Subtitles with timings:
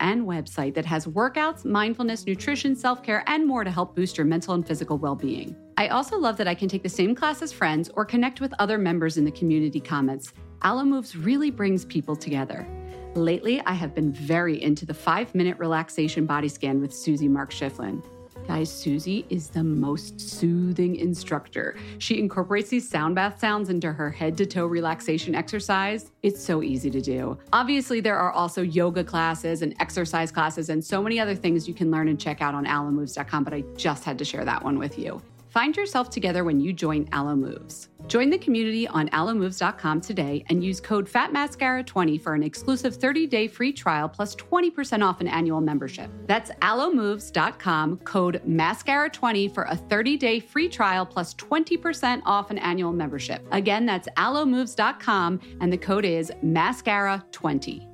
[0.00, 4.26] and website that has workouts, mindfulness, nutrition, self care, and more to help boost your
[4.26, 5.54] mental and physical well being.
[5.76, 8.52] I also love that I can take the same class as friends or connect with
[8.58, 10.32] other members in the community comments.
[10.62, 12.66] Alo Moves really brings people together.
[13.14, 17.50] Lately, I have been very into the five minute relaxation body scan with Susie Mark
[17.50, 18.02] Schifflin.
[18.46, 21.76] Guys, Susie is the most soothing instructor.
[21.98, 26.10] She incorporates these sound bath sounds into her head to toe relaxation exercise.
[26.22, 27.38] It's so easy to do.
[27.52, 31.74] Obviously, there are also yoga classes and exercise classes and so many other things you
[31.74, 34.78] can learn and check out on alomoves.com, but I just had to share that one
[34.78, 35.20] with you.
[35.50, 37.89] Find yourself together when you join Alo Moves.
[38.10, 43.72] Join the community on alomoves.com today and use code FATMASCARA20 for an exclusive 30-day free
[43.72, 46.10] trial plus 20% off an annual membership.
[46.26, 53.46] That's alomoves.com, code MASCARA20 for a 30-day free trial plus 20% off an annual membership.
[53.52, 57.86] Again, that's alomoves.com and the code is MASCARA20.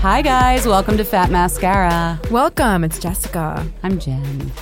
[0.00, 0.64] Hi, guys.
[0.64, 2.20] Welcome to Fat Mascara.
[2.30, 3.66] Welcome, it's Jessica.
[3.82, 4.52] I'm Jen.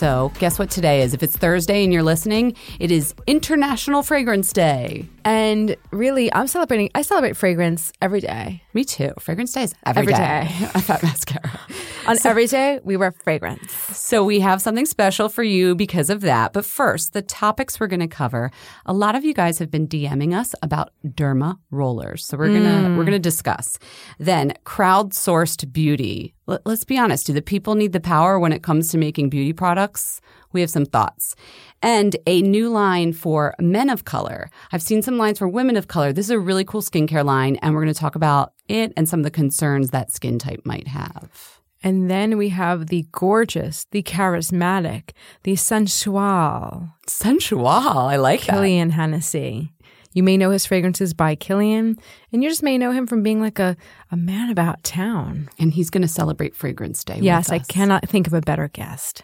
[0.00, 1.12] So, guess what today is?
[1.12, 5.06] If it's Thursday and you're listening, it is International Fragrance Day.
[5.26, 8.62] And really, I'm celebrating, I celebrate fragrance every day.
[8.72, 9.12] Me too.
[9.18, 10.48] Fragrance Day is Every every day.
[10.48, 10.80] day.
[10.80, 11.60] Fat Mascara.
[12.06, 13.72] On every day, we wear fragrance.
[13.94, 16.54] So we have something special for you because of that.
[16.54, 18.50] But first, the topics we're going to cover.
[18.86, 22.24] A lot of you guys have been DMing us about derma rollers.
[22.24, 23.06] So we're going to we're mm.
[23.06, 23.78] going to discuss.
[24.18, 26.34] Then crowdsourced beauty.
[26.50, 29.30] Let, let's be honest, do the people need the power when it comes to making
[29.30, 30.20] beauty products?
[30.52, 31.36] We have some thoughts.
[31.80, 34.50] And a new line for men of color.
[34.72, 36.12] I've seen some lines for women of color.
[36.12, 39.08] This is a really cool skincare line, and we're going to talk about it and
[39.08, 41.60] some of the concerns that skin type might have.
[41.84, 45.10] And then we have the gorgeous, the charismatic,
[45.44, 47.66] the sensual Sensual.
[47.66, 48.56] I like that.
[48.56, 49.72] Kilian Hennessy.
[50.12, 51.96] You may know his fragrances by Kilian,
[52.32, 53.76] and you just may know him from being like a,
[54.10, 55.48] a man about town.
[55.56, 57.20] And he's going to celebrate Fragrance Day.
[57.20, 59.22] Yes, I cannot think of a better guest.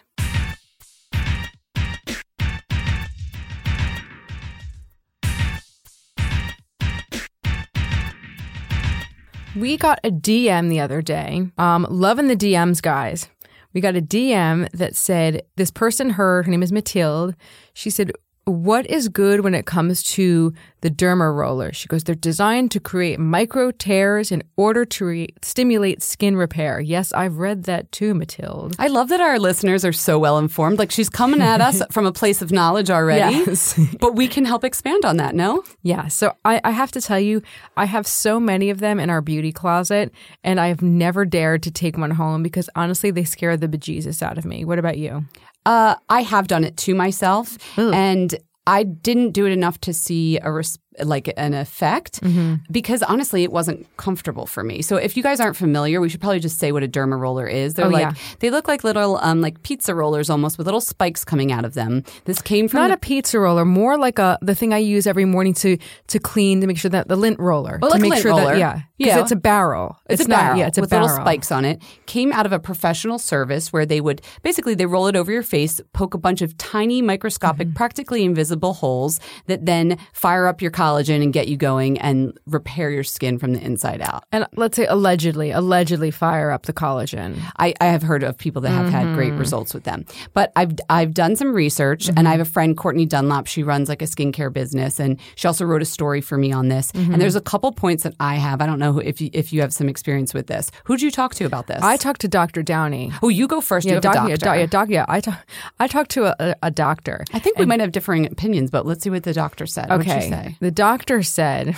[9.57, 11.49] We got a DM the other day.
[11.57, 13.27] Um, loving the DMs, guys.
[13.73, 17.35] We got a DM that said this person heard, her name is Mathilde.
[17.73, 18.13] She said,
[18.47, 21.73] what is good when it comes to the derma roller?
[21.73, 26.79] She goes, they're designed to create micro tears in order to re- stimulate skin repair.
[26.79, 28.75] Yes, I've read that too, Matilde.
[28.79, 30.79] I love that our listeners are so well informed.
[30.79, 33.35] Like she's coming at us from a place of knowledge already.
[33.35, 33.77] Yes.
[33.99, 35.63] but we can help expand on that, no?
[35.83, 37.41] Yeah, so I, I have to tell you,
[37.75, 40.13] I have so many of them in our beauty closet,
[40.43, 44.37] and I've never dared to take one home because honestly, they scare the bejesus out
[44.37, 44.63] of me.
[44.63, 45.25] What about you?
[45.67, 47.57] Uh, I have done it to myself,
[47.93, 48.29] and
[48.65, 52.55] I didn't do it enough to see a res- like an effect Mm-hmm.
[52.71, 54.81] because honestly, it wasn't comfortable for me.
[54.81, 57.47] So if you guys aren't familiar, we should probably just say what a derma roller
[57.47, 57.73] is.
[57.75, 58.13] They're Oh, like yeah.
[58.39, 61.73] they look like little um like pizza rollers almost with little spikes coming out of
[61.73, 62.03] them.
[62.25, 65.05] This came from Not the- a pizza roller, more like a the thing I use
[65.07, 65.77] every morning to
[66.07, 68.31] to clean to make sure that the lint roller Oh, to like make lint sure
[68.31, 68.53] roller.
[68.53, 69.19] that yeah, Yeah.
[69.21, 69.97] it's a barrel.
[70.09, 71.07] It's, a not- barrel yeah, it's a with barrel.
[71.07, 71.81] little spikes on it.
[72.05, 75.43] Came out of a professional service where they would basically they roll it over your
[75.43, 77.75] face, poke a bunch of tiny microscopic, Mm-hmm.
[77.75, 82.89] practically invisible holes that then fire up your collagen and get you going and repair
[82.89, 84.23] your skin from the inside out.
[84.31, 87.39] And let's say allegedly, allegedly fire up the collagen.
[87.59, 89.39] I, I have heard of people that have had great Mm-hmm.
[89.39, 90.05] results with them.
[90.33, 93.45] But I've I've done some research and I have a friend, Courtney Dunlop.
[93.47, 96.69] She runs like a skincare business and she also wrote a story for me on
[96.69, 96.91] this.
[96.93, 97.11] Mm-hmm.
[97.13, 98.61] And there's a couple points that I have.
[98.61, 100.71] I don't know if you, if you have some experience with this.
[100.85, 101.83] Who'd you talk to about this?
[101.83, 102.63] I talked to Dr.
[102.63, 103.11] Downey.
[103.21, 103.85] Oh, you go first.
[103.85, 104.29] you have doc- a doctor.
[104.31, 105.45] Yeah, doc- yeah, doc- yeah, I talk,
[105.79, 107.25] I talked to a, a, doctor.
[107.33, 109.91] I think we might have differing opinions, but let's see what the doctor said.
[109.91, 110.29] Okay.
[110.29, 110.57] say?
[110.61, 111.75] The doctor said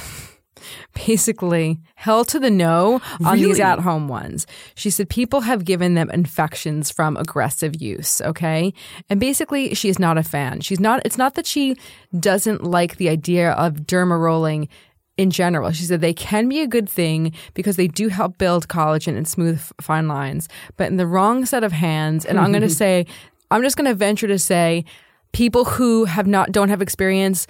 [0.93, 4.45] basically hell to the no on these at home ones.
[4.75, 8.73] She said people have given them infections from aggressive use, okay?
[9.09, 10.59] And basically she is not a fan.
[10.59, 11.77] She's not it's not that she
[12.19, 14.67] doesn't like the idea of derma rolling
[15.15, 15.71] in general.
[15.71, 19.25] She said they can be a good thing because they do help build collagen and
[19.25, 23.05] smooth fine lines, but in the wrong set of hands and I'm going to say
[23.49, 24.83] I'm just going to venture to say
[25.31, 27.47] people who have not don't have experience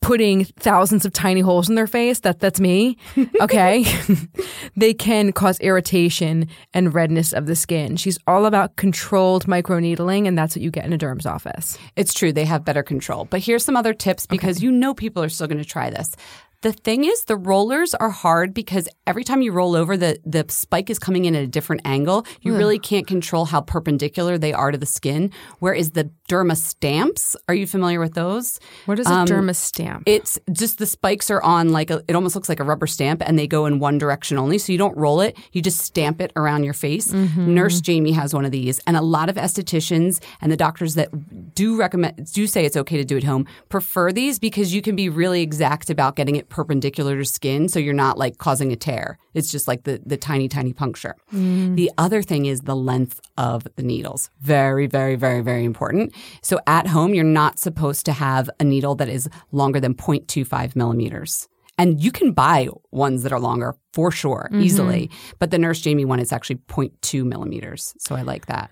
[0.00, 2.96] putting thousands of tiny holes in their face that that's me
[3.40, 3.84] okay
[4.76, 10.38] they can cause irritation and redness of the skin she's all about controlled microneedling and
[10.38, 13.24] that's what you get in a derm's office It's true, they have better control.
[13.24, 16.14] But here's some other tips because you know people are still going to try this.
[16.62, 20.44] The thing is, the rollers are hard because every time you roll over, the, the
[20.48, 22.26] spike is coming in at a different angle.
[22.40, 22.58] You hmm.
[22.58, 25.30] really can't control how perpendicular they are to the skin.
[25.60, 28.58] Whereas the derma stamps, are you familiar with those?
[28.86, 32.16] what is a um, derma stamp It's just the spikes are on like a, it
[32.16, 34.58] almost looks like a rubber stamp and they go in one direction only.
[34.58, 37.08] So you don't roll it, you just stamp it around your face.
[37.08, 37.54] Mm-hmm.
[37.54, 38.80] Nurse Jamie has one of these.
[38.84, 42.96] And a lot of estheticians and the doctors that do recommend, do say it's okay
[42.96, 46.47] to do at home, prefer these because you can be really exact about getting it
[46.48, 47.68] perpendicular to skin.
[47.68, 49.18] So you're not like causing a tear.
[49.34, 51.16] It's just like the, the tiny, tiny puncture.
[51.32, 51.76] Mm.
[51.76, 54.30] The other thing is the length of the needles.
[54.40, 56.14] Very, very, very, very important.
[56.42, 60.76] So at home, you're not supposed to have a needle that is longer than 0.25
[60.76, 61.48] millimeters.
[61.80, 64.62] And you can buy ones that are longer for sure, mm-hmm.
[64.62, 65.10] easily.
[65.38, 67.94] But the Nurse Jamie one is actually 0.2 millimeters.
[67.98, 68.70] So I like that.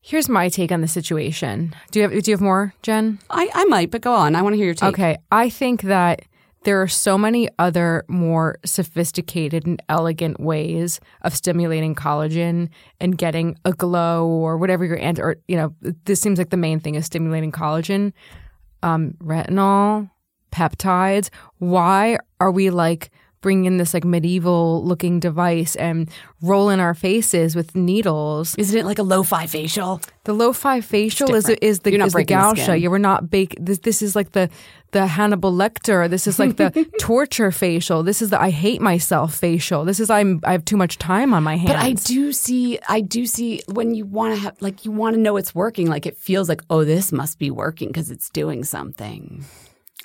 [0.00, 3.50] here's my take on the situation do you have do you have more jen I,
[3.52, 4.36] I might, but go on.
[4.36, 4.90] I want to hear your take.
[4.90, 6.22] Okay, I think that
[6.66, 12.68] there are so many other more sophisticated and elegant ways of stimulating collagen
[13.00, 15.72] and getting a glow or whatever your ant or you know
[16.06, 18.12] this seems like the main thing is stimulating collagen.
[18.82, 20.10] Um, retinol,
[20.50, 21.30] peptides.
[21.58, 23.10] Why are we like
[23.40, 26.10] bringing in this like medieval looking device and
[26.42, 28.54] roll in our faces with needles?
[28.56, 30.00] Isn't it like a lo-fi facial?
[30.24, 33.30] The lo-fi facial is is the You're not is the breaking the You were not
[33.30, 33.56] bake.
[33.60, 34.50] This this is like the
[34.92, 36.08] the Hannibal Lecter.
[36.08, 38.02] This is like the torture facial.
[38.02, 39.84] This is the I hate myself facial.
[39.84, 41.72] This is I'm I have too much time on my hands.
[41.72, 45.14] But I do see, I do see when you want to have, like, you want
[45.14, 45.88] to know it's working.
[45.88, 49.44] Like, it feels like, oh, this must be working because it's doing something.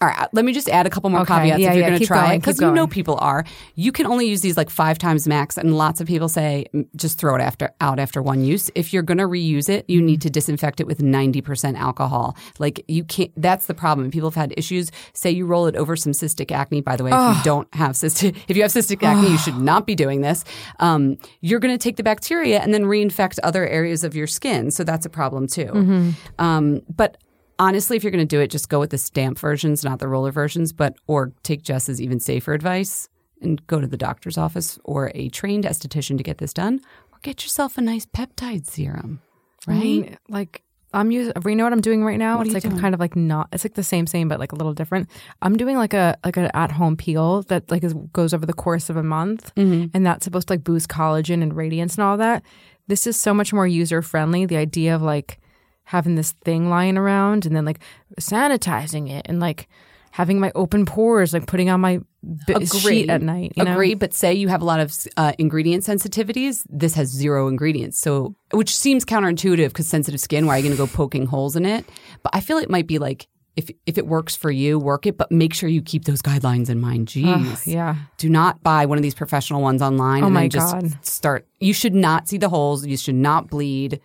[0.02, 1.90] All right, let me just add a couple more Okay, caveats yeah, if you're yeah,
[1.90, 3.46] going to try going, it because you know people are.
[3.76, 6.66] You can only use these like five times max, and lots of people say
[6.96, 8.72] just throw it after out after one use.
[8.74, 12.36] If you're going to reuse it, you need to disinfect it with 90% alcohol.
[12.58, 13.32] Like you can't.
[13.38, 14.10] That's the problem.
[14.10, 14.92] People have had issues.
[15.14, 16.82] Say you roll it over some cystic acne.
[16.82, 19.58] By the way, if you don't have cystic, if you have cystic acne, you should
[19.58, 20.44] not be doing this.
[20.80, 24.72] Um, you're going to take the bacteria and then reinfect other areas of your skin.
[24.72, 25.66] So that's a problem too.
[25.66, 26.10] Mm-hmm.
[26.40, 27.18] Um, but
[27.62, 30.08] honestly, if you're going to do it, just go with the stamp versions, not the
[30.10, 33.08] roller versions, but or take Jess's even safer advice
[33.42, 36.80] and go to the doctor's office or a trained esthetician to get this done,
[37.14, 39.22] or get yourself a nice peptide serum,
[39.68, 39.80] I right?
[39.82, 40.62] mean, like
[40.94, 41.34] I'm using.
[41.46, 42.38] You know what I'm doing right now?
[42.38, 42.78] What it's like doing?
[42.80, 43.48] Kind of like not.
[43.54, 45.10] It's like the same same, but like a little different.
[45.42, 48.54] I'm doing like a like an at home peel that like is, goes over the
[48.54, 49.96] course of a month, Mm-hmm.
[49.96, 52.44] and that's supposed to like boost collagen and radiance and all that.
[52.88, 54.46] This is so much more user friendly.
[54.46, 55.40] The idea of like
[55.86, 57.80] having this thing lying around and then like
[58.20, 59.68] sanitizing it and like
[60.12, 63.54] having my open pores, like putting on my bi- sheet at night.
[63.56, 63.72] You know?
[63.72, 66.66] Agree, but say you have a lot of uh, ingredient sensitivities.
[66.70, 70.46] This has zero ingredients, so which seems counterintuitive because sensitive skin.
[70.46, 71.86] Why are you going to go poking holes in it?
[72.24, 75.18] But I feel it might be like if if it works for you, work it,
[75.18, 77.08] but make sure you keep those guidelines in mind.
[77.08, 77.96] Jeez, Ugh, yeah.
[78.18, 80.24] Do not buy one of these professional ones online.
[80.24, 81.06] Oh and my then just God.
[81.06, 81.48] Start.
[81.60, 82.86] You should not see the holes.
[82.86, 84.00] You should not bleed.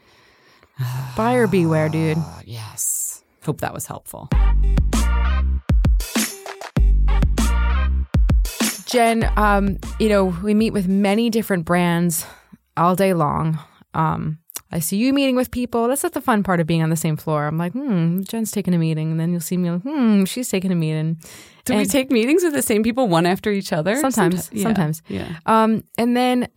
[1.16, 2.18] Buyer beware, dude.
[2.18, 3.22] Uh, yes.
[3.44, 4.28] Hope that was helpful.
[8.86, 12.24] Jen, um, you know, we meet with many different brands
[12.76, 13.58] all day long.
[13.94, 14.38] Um,
[14.70, 15.88] I see you meeting with people.
[15.88, 17.46] That's not the fun part of being on the same floor.
[17.46, 19.10] I'm like, hmm, Jen's taking a meeting.
[19.12, 21.18] And then you'll see me like, hmm, she's taking a meeting.
[21.64, 23.96] Do we take meetings with the same people one after each other?
[23.96, 24.62] Sometimes, Someti- yeah.
[24.62, 25.02] sometimes.
[25.08, 25.36] Yeah.
[25.46, 26.48] Um, and then,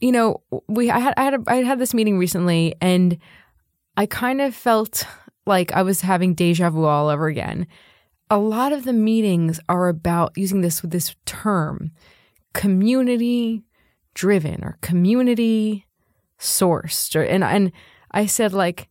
[0.00, 3.18] you know, we I had I had a, I had this meeting recently, and
[3.96, 5.06] I kind of felt
[5.46, 7.66] like I was having deja vu all over again.
[8.30, 11.92] A lot of the meetings are about using this this term,
[12.52, 13.64] community
[14.14, 15.86] driven or community
[16.38, 17.72] sourced, or and and
[18.10, 18.88] I said like,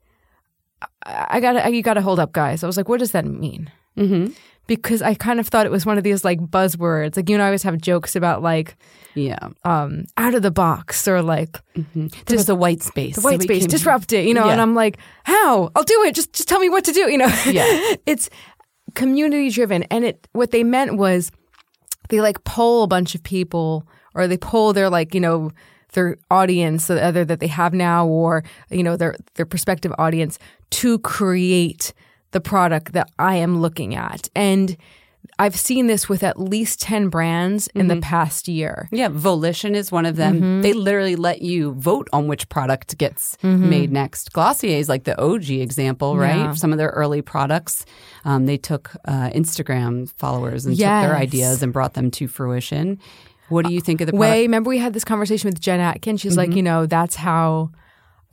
[1.05, 2.63] I, gotta you gotta hold up, guys.
[2.63, 3.71] I was like, what does that mean?
[3.97, 4.33] Mm-hmm.
[4.65, 7.17] Because I kind of thought it was one of these like buzzwords.
[7.17, 8.75] Like you and I always have jokes about like
[9.13, 9.49] Yeah.
[9.65, 13.15] um out of the box or like There was a white space.
[13.15, 14.53] the white we space disrupt it you know Yeah.
[14.53, 17.17] and i'm like how i'll do it just just tell me what to do you
[17.17, 17.95] know Yeah.
[18.05, 18.29] it's
[18.95, 21.31] community driven and it what they meant was
[22.09, 25.51] they like poll a bunch of people or they poll their like you know
[25.93, 30.37] their audience the other that they have now or you know their their prospective audience
[30.71, 31.93] to create
[32.33, 34.77] the product that i am looking at and
[35.39, 39.91] i've seen this with at least 10 brands in the past year Yeah, Volition is
[39.91, 40.35] one of them.
[40.35, 40.61] Mm-hmm.
[40.61, 44.33] They literally let you vote on which product gets made next.
[44.33, 46.35] Glossier is like the OG example, right?
[46.35, 46.53] Yeah.
[46.53, 47.85] Some of their early products,
[48.25, 52.99] um, they took uh, Instagram followers and took their ideas and brought them to fruition.
[53.49, 54.41] What do you think of the way.
[54.43, 56.17] Remember, we had this conversation with Jen Atkin.
[56.17, 57.71] She's like, you know, that's how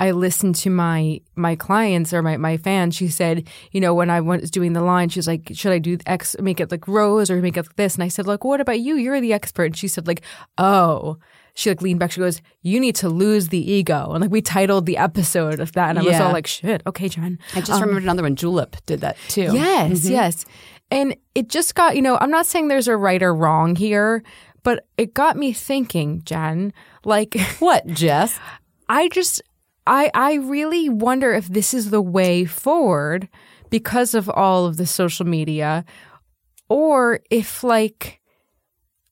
[0.00, 2.97] I listened to my my clients or my my fans.
[2.97, 5.99] She said, you know, when I was doing the line, she's like, should I do
[6.07, 7.95] X, make it like rose or make it like this?
[7.95, 8.97] And I said, like, what about you?
[8.97, 9.66] You're the expert.
[9.66, 10.23] And she said, like,
[10.59, 11.19] oh.
[11.54, 12.12] She like leaned back.
[12.12, 15.73] She goes, "You need to lose the ego." And like we titled the episode of
[15.73, 16.26] that, and I was Yeah.
[16.26, 18.37] all like, "Shit, okay, Jen." I just um, remembered another one.
[18.37, 19.50] Julep did that too.
[19.52, 20.12] Yes, mm-hmm.
[20.12, 20.45] yes.
[20.92, 24.23] And it just got, you know, I'm not saying there's a right or wrong here,
[24.62, 26.73] but it got me thinking, Jen,
[27.04, 28.38] like What, Jess?
[28.88, 29.42] I just
[29.91, 33.29] I I really wonder if this is the way forward
[33.71, 35.85] because of all of the social media
[36.69, 38.21] or if like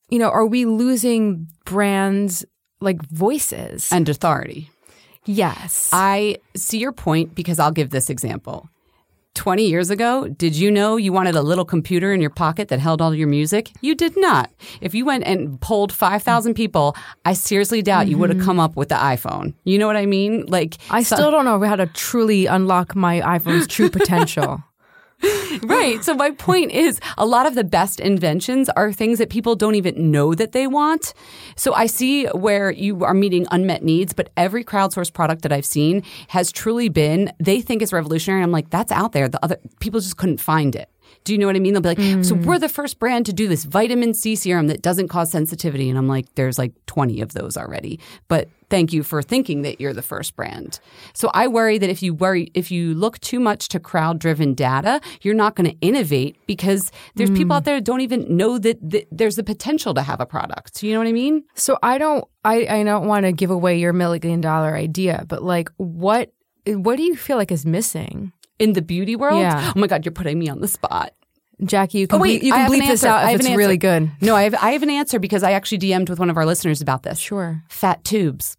[0.09, 2.45] you know, are we losing brands
[2.81, 3.93] like voices?
[3.93, 4.71] And authority.
[5.27, 5.91] yes.
[5.93, 8.71] I see your point because I'll give this example.
[9.35, 12.81] 20 years ago, did you know you wanted a little computer in your pocket that
[12.81, 13.71] held all your music?
[13.81, 14.51] You did not.
[14.81, 18.75] If you went and polled 5,000 people, I seriously doubt you would have come up
[18.77, 19.55] with the iPhone.
[19.65, 20.47] You know what I mean?
[20.47, 24.63] Like I so- still don't know how to truly unlock my iPhone's true potential.
[25.63, 26.05] Right.
[26.05, 29.75] So my point is a lot of the best inventions are things that people don't
[29.75, 31.15] even know that they want.
[31.57, 35.65] So I see where you are meeting unmet needs, but every crowdsourced product that I've
[35.65, 38.43] seen has truly been they think it's revolutionary.
[38.43, 39.29] I'm like, that's out there.
[39.29, 40.89] The other people just couldn't find it.
[41.25, 41.75] Do you know what I mean?
[41.75, 42.45] They'll be like, so mm.
[42.45, 45.89] we're the first brand to do this vitamin C serum that doesn't cause sensitivity.
[45.89, 48.01] And I'm like, there's like 20 of those already.
[48.29, 50.81] But thank you for thinking that you're the first brand.
[51.13, 54.55] So I worry that if you worry, if you look too much to crowd driven
[54.55, 57.57] data, you're not going to innovate because there's people mm.
[57.57, 60.83] out there that don't even know that, that there's the potential to have a product.
[60.83, 61.45] You know what I mean?
[61.55, 65.43] So I don't I, I don't want to give away your million dollar idea, but
[65.43, 66.33] like what
[66.67, 68.33] what do you feel like is missing?
[68.59, 69.73] In the beauty world, Yeah.
[69.75, 71.13] oh my God, you're putting me on the spot.
[71.65, 73.33] Jackie, you oh, can Oh wait, bleep, you can have an bleep this out I
[73.33, 74.11] if have it's really good.
[74.21, 76.47] No, I have I have an answer because I actually DM'd with one of our
[76.47, 77.19] listeners about this.
[77.19, 77.63] Sure.
[77.69, 78.57] Fat tubes.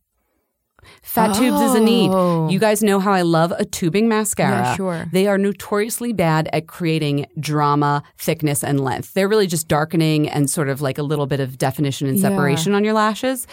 [1.02, 2.10] Fat tubes is a need.
[2.12, 2.50] Oh.
[2.50, 4.52] You guys know how I love a tubing mascara.
[4.58, 5.06] Yeah, sure.
[5.12, 9.14] They are notoriously bad at creating drama, thickness, and length.
[9.14, 12.30] They're really just darkening and sort of like a little bit of definition and Yeah.
[12.30, 13.48] separation on your lashes.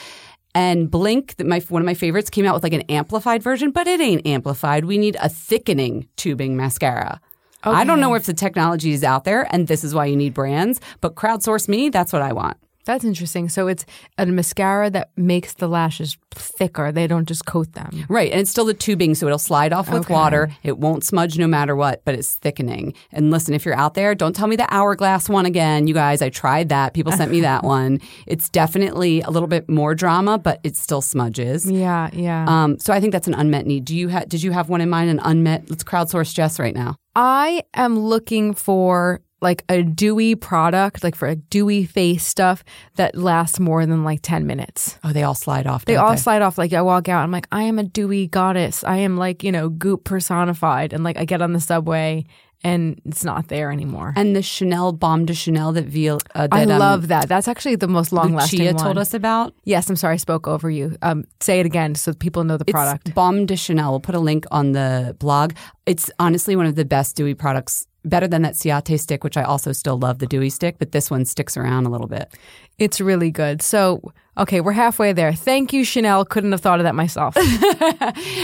[0.56, 3.72] And Blinc, that my one of my favorites, came out with like an amplified version,
[3.72, 4.86] but it ain't amplified.
[4.86, 7.20] We need a thickening tubing mascara.
[7.62, 10.32] I don't know if the technology is out there, and this is why you need
[10.32, 10.80] brands.
[11.02, 12.56] But crowdsource me, that's what I want.
[12.86, 13.50] That's interesting.
[13.50, 13.84] So it's
[14.16, 16.90] a mascara that makes the lashes thicker.
[16.92, 18.06] They don't just coat them.
[18.08, 18.30] Right.
[18.32, 20.14] And it's still the tubing, so it'll slide off with Okay.
[20.14, 20.50] water.
[20.62, 22.94] It won't smudge no matter what, but it's thickening.
[23.12, 25.86] And listen, if you're out there, don't tell me the hourglass one again.
[25.86, 26.94] You guys, I tried that.
[26.94, 28.00] People sent me that one.
[28.26, 31.70] It's definitely a little bit more drama, but it still smudges.
[31.70, 32.44] Yeah, yeah.
[32.48, 33.84] Um, so I think that's an unmet need.
[33.84, 35.10] Do you ha- did you have one in mind?
[35.10, 35.68] An unmet?
[35.68, 36.96] Let's crowdsource Jess right now.
[37.16, 42.64] I am looking for like a dewy product, like for a dewy face stuff
[42.96, 44.98] that lasts more than like 10 minutes.
[45.04, 45.84] Oh, they all slide off.
[45.84, 46.58] They all slide off.
[46.58, 48.82] Like I walk out, I'm like, I am a dewy goddess.
[48.82, 50.92] I am like, you know, goop personified.
[50.92, 52.26] And like I get on the subway
[52.64, 54.12] and it's not there anymore.
[54.16, 56.18] And the Chanel Baume de Chanel that Veal.
[56.34, 57.28] Uh, I um, love that.
[57.28, 58.82] That's actually the most long lasting Lucia one.
[58.82, 59.54] told us about.
[59.62, 60.96] Yes, I'm sorry, I spoke over you.
[61.02, 63.14] Um, say it again so people know the product.
[63.14, 63.92] Baume de Chanel.
[63.92, 65.52] We'll put a link on the blog.
[65.86, 69.42] It's honestly one of the best dewy products, better than that Ciate stick, which I
[69.42, 72.32] also still love the dewy stick, but this one sticks around a little bit.
[72.78, 73.60] It's really good.
[73.62, 74.00] So,
[74.38, 75.32] okay, we're halfway there.
[75.32, 76.24] Thank you, Chanel.
[76.24, 77.36] Couldn't have thought of that myself.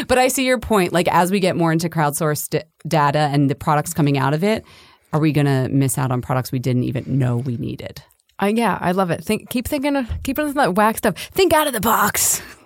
[0.09, 0.93] But I see your point.
[0.93, 4.45] Like as we get more into crowdsourced d- data and the products coming out of
[4.45, 4.65] it,
[5.13, 8.03] are we going to miss out on products we didn't even know we needed?
[8.43, 9.23] uh, yeah, I love it.
[9.23, 11.17] Think, keep thinking, of, keep on that wax stuff.
[11.33, 12.43] Think out of the box.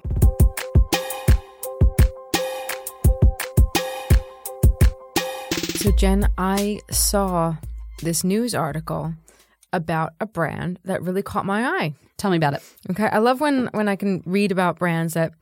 [5.86, 7.58] So, Jen, I saw
[8.02, 9.14] this news article
[9.72, 11.94] about a brand that really caught my eye.
[12.16, 12.62] Tell me about it.
[12.90, 15.32] Okay, I love when when I can read about brands that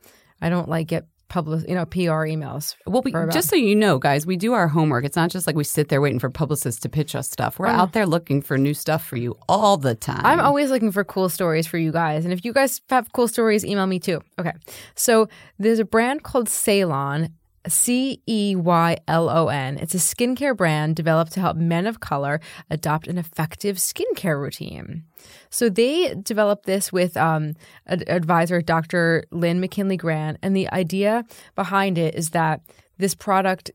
[0.43, 2.75] I don't like get public, you know, PR emails.
[2.85, 5.03] Well, we, just so you know, guys, we do our homework.
[5.03, 7.57] It's not just like we sit there waiting for publicists to pitch us stuff.
[7.57, 10.21] We're out there looking for new stuff for you all the time.
[10.23, 12.23] I'm always looking for cool stories for you guys.
[12.23, 14.21] And if you guys have cool stories, email me too.
[14.37, 14.53] Okay.
[14.93, 17.33] So there's a brand called Ceylon,
[17.67, 19.77] C E Y L O N.
[19.77, 25.03] It's a skincare brand developed to help men of color adopt an effective skincare routine.
[25.49, 27.53] So they developed this with um,
[27.87, 29.25] ad- advisor Dr.
[29.31, 30.37] Lynn McKinley Grant.
[30.41, 32.61] And the idea behind it is that
[32.97, 33.71] this product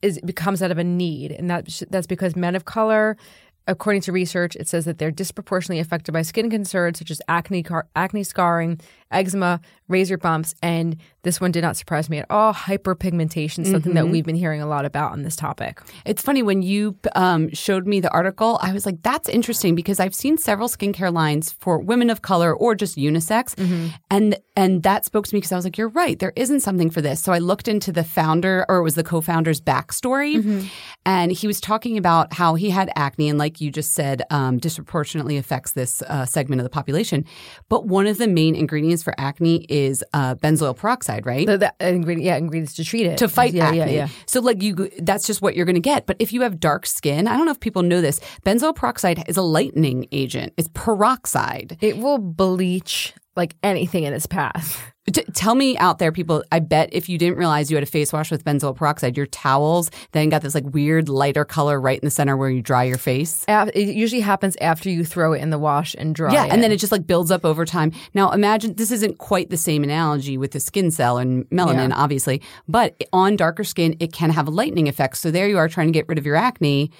[0.00, 3.16] is becomes out of a need, and that that's because men of color,
[3.66, 7.62] according to research, it says that they're disproportionately affected by skin concerns such as acne,
[7.62, 12.54] car- acne scarring, eczema, razor bumps, and this one did not surprise me at all.
[12.54, 15.80] Hyperpigmentation, something that we've been hearing a lot about on this topic.
[16.04, 19.98] It's funny when you um, showed me the article, I was like, that's interesting because
[19.98, 23.54] I've seen several skincare lines for women of color or just unisex.
[24.10, 26.88] And and that spoke to me because I was like, you're right, there isn't something
[26.90, 27.20] for this.
[27.22, 30.66] So I looked into the founder or it was the co-founder's backstory.
[31.04, 34.58] And he was talking about how he had acne and like you just said, um,
[34.58, 37.24] disproportionately affects this uh, segment of the population.
[37.68, 41.46] But one of the main ingredients for acne is uh, benzoyl peroxide, right?
[41.46, 43.78] The, the ingredient, yeah, ingredients to treat it to fight yeah, acne.
[43.78, 44.08] Yeah, yeah.
[44.26, 46.06] So like you that's just what you're going to get.
[46.06, 49.24] But if you have dark skin, I don't know if people know this, benzoyl peroxide
[49.28, 50.52] is a lightening agent.
[50.56, 51.76] It's peroxide.
[51.80, 54.92] It will bleach like anything in its path.
[55.12, 57.86] T- tell me out there people, I bet if you didn't realize you had a
[57.86, 61.96] face wash with benzoyl peroxide, your towels then got this like weird lighter color right
[61.96, 63.44] in the center where you dry your face.
[63.46, 66.32] Af- It usually happens after you throw it in the wash and dry.
[66.32, 66.74] Yeah, and then it.
[66.74, 67.92] it just like builds up over time.
[68.14, 71.96] Now, imagine this isn't quite the same analogy with the skin cell and melanin, Yeah.
[71.96, 75.18] obviously, but on darker skin, it can have a lightening effect.
[75.18, 76.90] So there you are trying to get rid of your acne,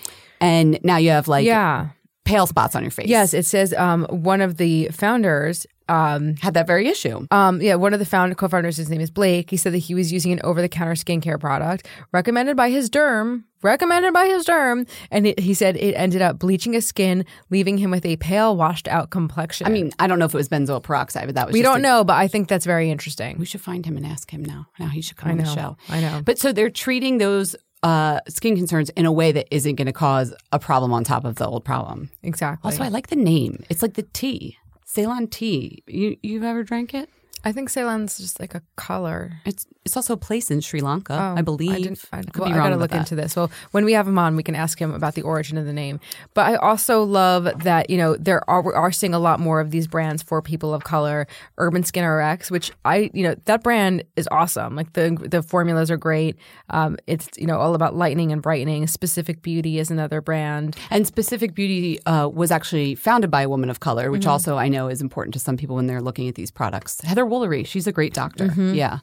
[0.40, 1.88] and now you have like yeah.
[2.24, 3.08] pale spots on your face.
[3.08, 5.66] Yes, it says um, one of the founders.
[5.88, 7.26] Um, had that very issue.
[7.30, 8.76] um, yeah, one of the founder co-founders.
[8.76, 9.50] His name is Blake.
[9.50, 14.12] He said that he was using an over-the-counter skincare product recommended by his derm, recommended
[14.12, 17.92] by his derm, and it, he said it ended up bleaching his skin, leaving him
[17.92, 19.66] with a pale, washed-out complexion.
[19.66, 21.78] I mean, I don't know if it was benzoyl peroxide, but that was we don't
[21.78, 23.38] a- know, but I think that's very interesting.
[23.38, 24.66] We should find him and ask him now.
[24.80, 25.76] Now he should come I on the show.
[25.88, 26.22] I know.
[26.24, 29.92] But so they're treating those uh, skin concerns in a way that isn't going to
[29.92, 32.10] cause a problem on top of the old problem.
[32.24, 32.66] Exactly.
[32.68, 33.62] Also, I like the name.
[33.70, 34.56] It's like the tea,
[34.96, 35.82] Ceylon tea.
[35.86, 37.10] You you've ever drank it?
[37.46, 39.40] I think Ceylon's just like a color.
[39.44, 41.70] It's it's also a place in Sri Lanka, Oh, I believe.
[41.70, 42.98] I, didn't, I, could well, be I gotta look that.
[42.98, 43.36] into this.
[43.36, 45.72] Well, when we have him on, we can ask him about the origin of the
[45.72, 46.00] name.
[46.34, 49.60] But I also love that you know there are we are seeing a lot more
[49.60, 51.28] of these brands for people of color.
[51.58, 54.74] Urban Skin RX, which I you know that brand is awesome.
[54.74, 56.36] Like the the formulas are great.
[56.70, 58.88] Um, it's you know all about lightening and brightening.
[58.88, 60.76] Specific Beauty is another brand.
[60.90, 64.12] And Specific Beauty uh, was actually founded by a woman of color, Mm-hmm.
[64.12, 67.00] which also I know is important to some people when they're looking at these products.
[67.02, 68.46] Heather Woolery, she's a great doctor.
[68.46, 68.74] Mm-hmm.
[68.74, 68.98] Yeah.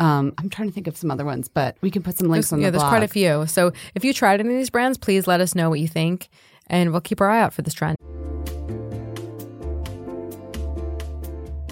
[0.00, 2.52] Um, I'm trying to think of some other ones, but we can put some links
[2.52, 3.46] on yeah, the Yeah, there's quite a few.
[3.46, 6.28] So if you tried any of these brands, please let us know what you think,
[6.68, 7.96] and we'll keep our eye out for this trend.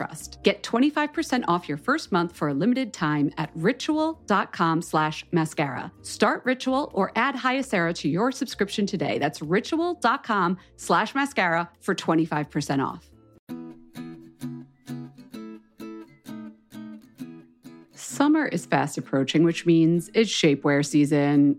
[0.00, 0.38] trust.
[0.42, 5.92] Get 25% off your first month for a limited time at ritual.com slash mascara.
[6.02, 9.18] Start Ritual or add Hyacera to your subscription today.
[9.18, 13.10] That's ritual.com slash mascara for 25% off.
[17.92, 21.58] Summer is fast approaching, which means it's shapewear season.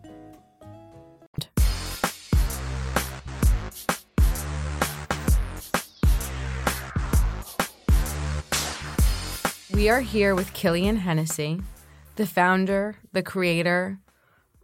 [9.81, 11.59] We are here with Kilian Hennessy,
[12.15, 13.97] the founder, the creator,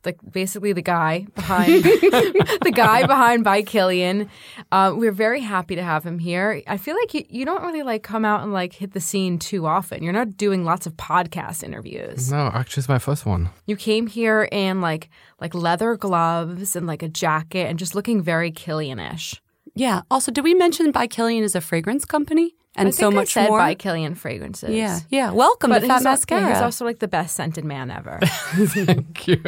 [0.06, 4.30] like basically the guy behind the guy behind by Kilian.
[4.72, 6.62] Uh, we're very happy to have him here.
[6.68, 9.40] I feel like you, you don't really like come out and like hit the scene
[9.40, 10.04] too often.
[10.04, 12.32] You're not doing lots of podcast interviews.
[12.32, 13.50] No, actually, it's my first one.
[13.66, 15.10] You came here in like
[15.42, 19.42] like leather gloves and like a jacket and just looking very Kilian-ish.
[19.74, 20.02] Yeah.
[20.12, 22.54] Also, did we mention By Kilian is a fragrance company?
[22.78, 23.60] And I so think I much said more.
[23.60, 24.70] by Kilian fragrances.
[24.70, 25.00] yeah.
[25.10, 25.32] Yeah.
[25.32, 26.54] Welcome But to Fat he's, al- Mascara.
[26.54, 28.20] he's also like the best scented man ever.
[28.24, 29.42] Thank you.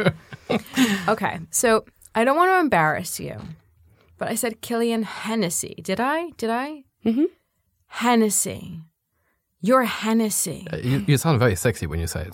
[1.07, 3.37] okay, so I don't want to embarrass you,
[4.17, 5.75] but I said Kilian Hennessy.
[5.83, 6.31] Did I?
[6.37, 6.83] Did I?
[7.05, 7.25] Mm-hmm.
[7.87, 8.81] Hennessy.
[9.61, 10.67] You're Hennessy.
[10.71, 12.31] Uh, You, you sound very sexy when you say it.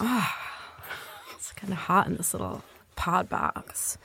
[1.35, 2.63] It's kind of hot in this little
[2.95, 3.97] pod box.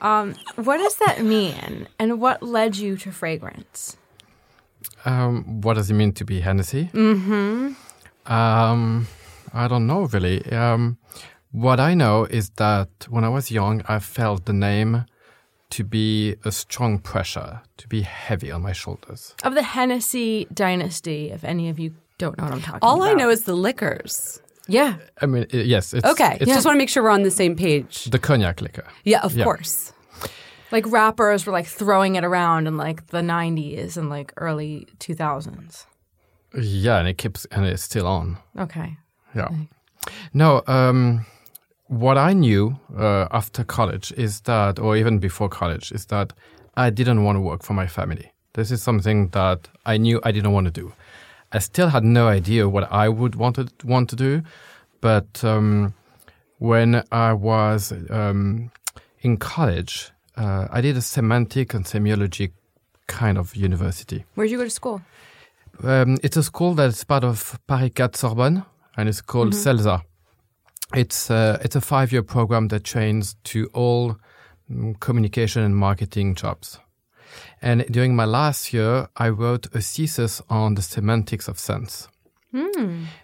[0.00, 3.96] um, what does that mean, and what led you to fragrance?
[5.04, 6.90] Um, what does it mean to be Hennessy?
[6.92, 7.72] Mm-hmm.
[8.32, 9.06] Um,
[9.52, 10.44] I don't know really.
[10.52, 10.98] Um,
[11.52, 15.04] what I know is that when I was young, I felt the name
[15.70, 19.34] to be a strong pressure, to be heavy on my shoulders.
[19.42, 23.06] Of the Hennessy dynasty, if any of you don't know what I'm talking All about.
[23.08, 24.40] All I know is the liquors.
[24.68, 24.96] yeah.
[25.20, 26.38] I mean, yes, it's Okay.
[26.40, 28.04] It's Just want to make sure we're on the same page.
[28.06, 28.84] the cognac liquor.
[29.04, 29.44] Yeah, of Yeah.
[29.44, 29.92] course.
[30.72, 35.86] Like rappers were like throwing it around in like the 90s and like early 2000s.
[36.58, 38.38] Yeah, and it keeps and it's still on.
[38.58, 38.96] Okay.
[39.34, 39.48] Yeah.
[40.32, 41.26] No, um,
[41.88, 46.32] what I knew uh, after college is that, or even before college, is that
[46.76, 48.32] I didn't want to work for my family.
[48.54, 50.92] This is something that I knew I didn't want to do.
[51.52, 54.42] I still had no idea what I would want to, want to do,
[55.00, 55.94] but um,
[56.58, 58.70] when I was um,
[59.20, 62.52] in college, uh, I did a semantic and semiology
[63.06, 64.24] kind of university.
[64.34, 65.00] Where did you go to school?
[65.82, 68.64] Um, it's a school that's part of Paris 4 Sorbonne,
[68.96, 70.02] and it's called CELSA.
[70.94, 74.16] It's uh, it's a five year program that trains to all
[74.70, 76.78] mm, communication and marketing jobs.
[77.60, 82.08] And during my last year, I wrote a thesis on the semantics of scents.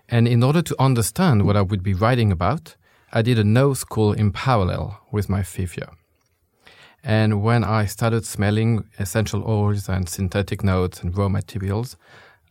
[0.08, 2.76] And in order to understand what I would be writing about,
[3.12, 5.90] I did a no school in parallel with my fifth year.
[7.04, 11.96] And when I started smelling essential oils and synthetic notes and raw materials,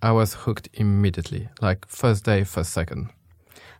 [0.01, 3.09] I was hooked immediately, like first day, first second.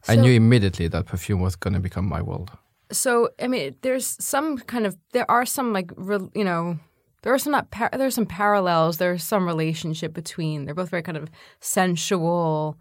[0.07, 2.51] I knew immediately that perfume was going to become my world.
[2.91, 5.91] So, I mean, there's some kind of, there are some like,
[6.35, 6.77] you know,
[7.23, 8.97] there are some not, par- there's some parallels.
[8.97, 11.29] There's some relationship between, they're both very kind of
[11.59, 12.77] sensual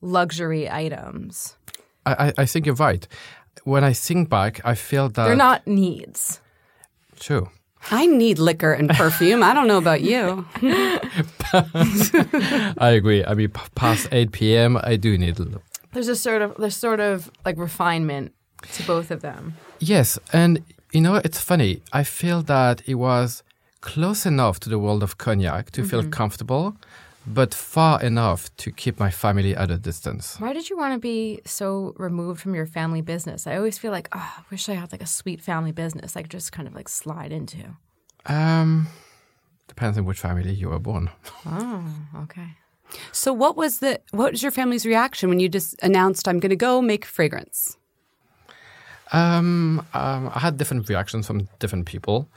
[0.00, 1.56] luxury items.
[2.06, 3.06] I, I, I think you're right.
[3.64, 6.40] When I think back, I feel that They're not needs.
[7.22, 7.48] True.
[7.90, 9.42] I need liquor and perfume.
[9.42, 10.46] I don't know about you.
[12.78, 13.24] I agree.
[13.24, 15.38] I mean, p- past 8 p.m., I do need.
[15.38, 18.32] a little- There's a sort of, there's sort of like refinement
[18.74, 19.54] to both of them.
[19.80, 21.82] Yes, and you know, it's funny.
[21.92, 23.42] I feel that it was
[23.80, 26.10] close enough to the world of cognac to feel mm-hmm.
[26.10, 26.76] comfortable,
[27.26, 30.36] but far enough to keep my family at a distance.
[30.40, 33.46] Why did you want to be so removed from your family business?
[33.46, 36.22] I always feel like, oh, I wish I had like a sweet family business I
[36.22, 37.76] could just kind of like slide into.
[38.26, 38.88] Um,
[39.68, 41.10] depends on which family you were born.
[41.46, 41.84] Oh,
[42.22, 42.56] okay.
[43.10, 46.50] So what was the what was your family's reaction when you just announced I'm going
[46.50, 47.78] to go make fragrance?
[49.12, 52.28] Um, um, I had different reactions from different people,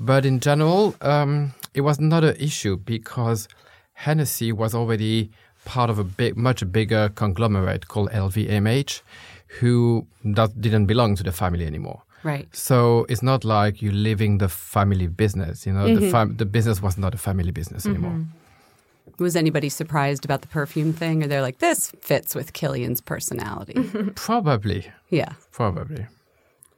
[0.00, 3.48] but in general, um, it was not an issue because
[3.94, 5.30] Hennessy was already
[5.64, 9.00] part of a big, much bigger conglomerate called LVMH,
[9.60, 12.02] who that didn't belong to the family anymore.
[12.22, 12.48] Right.
[12.56, 15.66] So it's not like you're leaving the family business.
[15.66, 16.10] You know, the mm-hmm.
[16.10, 18.12] fam- the business was not a family business anymore.
[18.12, 19.22] Mm-hmm.
[19.22, 23.74] Was anybody surprised about the perfume thing or they're like this fits with Kilian's personality?
[24.14, 25.34] Probably, yeah.
[25.52, 26.06] probably.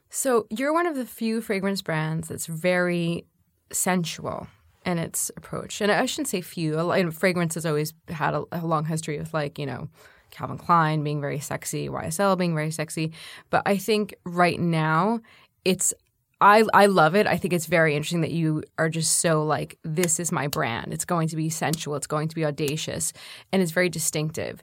[0.09, 3.25] So you're one of the few fragrance brands that's very
[3.71, 4.47] sensual
[4.87, 6.79] in its approach, and I shouldn't say few.
[6.91, 9.89] And Fragrance has always had a, a long history with like you know
[10.31, 13.11] Calvin Klein being very sexy, YSL being very sexy,
[13.49, 15.19] but I think right now
[15.63, 15.93] it's.
[16.39, 17.25] I, I love it.
[17.25, 20.93] I think it's very interesting that you are just so like, this is my brand.
[20.93, 21.95] It's going to be sensual.
[21.95, 23.11] It's going to be audacious.
[23.51, 24.61] And it's very distinctive.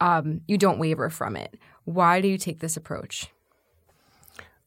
[0.00, 1.58] Um, you don't waver from it.
[1.86, 3.28] Why do you take this approach?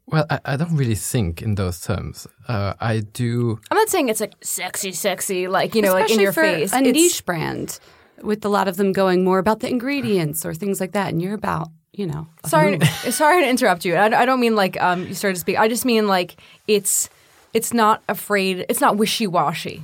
[0.09, 2.27] Well, I, I don't really think in those terms.
[2.47, 3.59] Uh, I do.
[3.69, 6.73] I'm not saying it's like sexy, sexy, like you know, like in your for face.
[6.73, 7.79] A It's- niche brand
[8.23, 11.21] with a lot of them going more about the ingredients or things like that and
[11.21, 12.25] you're about, you know.
[12.45, 12.79] Sorry,
[13.11, 13.95] sorry to interrupt you.
[13.95, 15.59] I, I don't mean like um, you started to speak.
[15.59, 17.09] I just mean like it's
[17.53, 18.65] it's not afraid.
[18.69, 19.83] It's not wishy washy.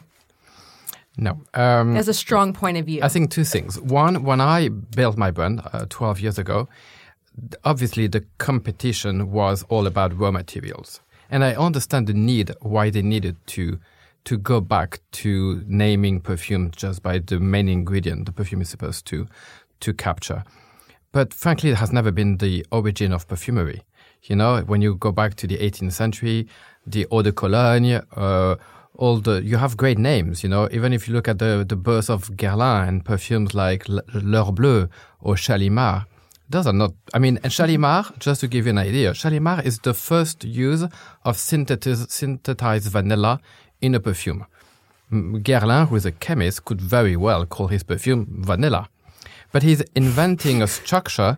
[1.18, 1.32] No.
[1.54, 3.02] Um, It has a strong point of view.
[3.04, 3.80] I think two things.
[3.80, 6.68] One, when I built my brand uh, 12 years ago, th-
[7.64, 11.02] obviously the competition was all about raw materials.
[11.30, 13.80] And I understand the need why they needed to
[14.26, 19.06] to go back to naming perfume just by the main ingredient the perfume is supposed
[19.06, 19.28] to
[19.82, 20.44] to capture.
[21.12, 23.84] But frankly, it has never been the origin of perfumery.
[24.24, 26.48] You know, when you go back to the 18th century,
[26.88, 28.56] the eau de cologne, uh,
[28.96, 30.44] all the you have great names.
[30.44, 33.88] You know, even if you look at the the birth of Guerlain and perfumes like
[33.90, 36.06] L'Heure Bleue or Shalimar,
[36.50, 36.94] those are not.
[37.14, 40.84] I mean, and Shalimar, just to give you an idea, Shalimar is the first use
[41.24, 43.40] of synthetis, synthesized vanilla
[43.82, 44.46] in a perfume.
[45.12, 48.90] Guerlain, who is a chemist, could very well call his perfume vanilla.
[49.52, 51.38] But he's inventing a structure,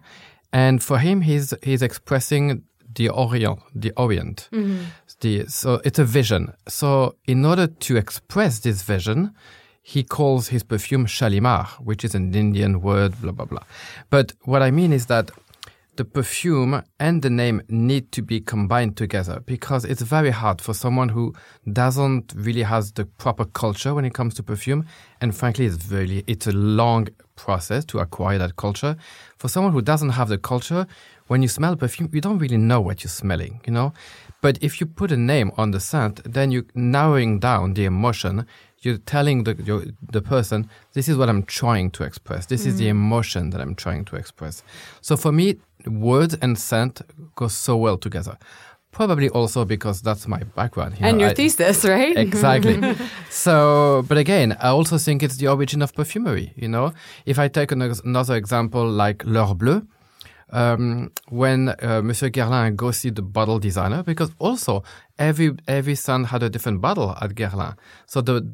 [0.54, 2.64] and for him, he's, he's expressing
[2.96, 4.50] the Orient, the Orient.
[4.52, 4.86] Mm-hmm.
[5.20, 6.54] The, so it's a vision.
[6.68, 9.34] So in order to express this vision,
[9.88, 13.64] he calls his perfume Shalimar, which is an Indian word, blah, blah, blah.
[14.10, 15.30] But what I mean is that
[15.96, 20.74] the perfume and the name need to be combined together because it's very hard for
[20.74, 21.36] someone who
[21.72, 24.88] doesn't really has the proper culture when it comes to perfume.
[25.22, 28.98] And frankly, it's really it's a long process to acquire that culture.
[29.38, 30.88] For someone who doesn't have the culture,
[31.28, 33.94] when you smell perfume, you don't really know what you're smelling, you know?
[34.42, 38.48] But if you put a name on the scent, then you're narrowing down the emotion
[38.86, 42.46] you're telling the your, the person this is what I'm trying to express.
[42.46, 42.68] This mm.
[42.68, 42.92] is the mm.
[42.92, 44.64] emotion that I'm trying to express.
[45.02, 47.02] So for me, words and scent
[47.36, 48.38] go so well together.
[48.92, 50.98] Probably also because that's my background.
[50.98, 52.16] You and know, your I, thesis, right?
[52.16, 52.96] Exactly.
[53.30, 56.54] so, but again, I also think it's the origin of perfumery.
[56.56, 56.94] You know,
[57.26, 59.86] if I take another example like L'Heure Bleue,
[60.52, 64.84] um, when uh, Monsieur Guerlain goes see the bottle designer, because also
[65.18, 67.76] every every scent had a different bottle at Guerlain.
[68.06, 68.48] So the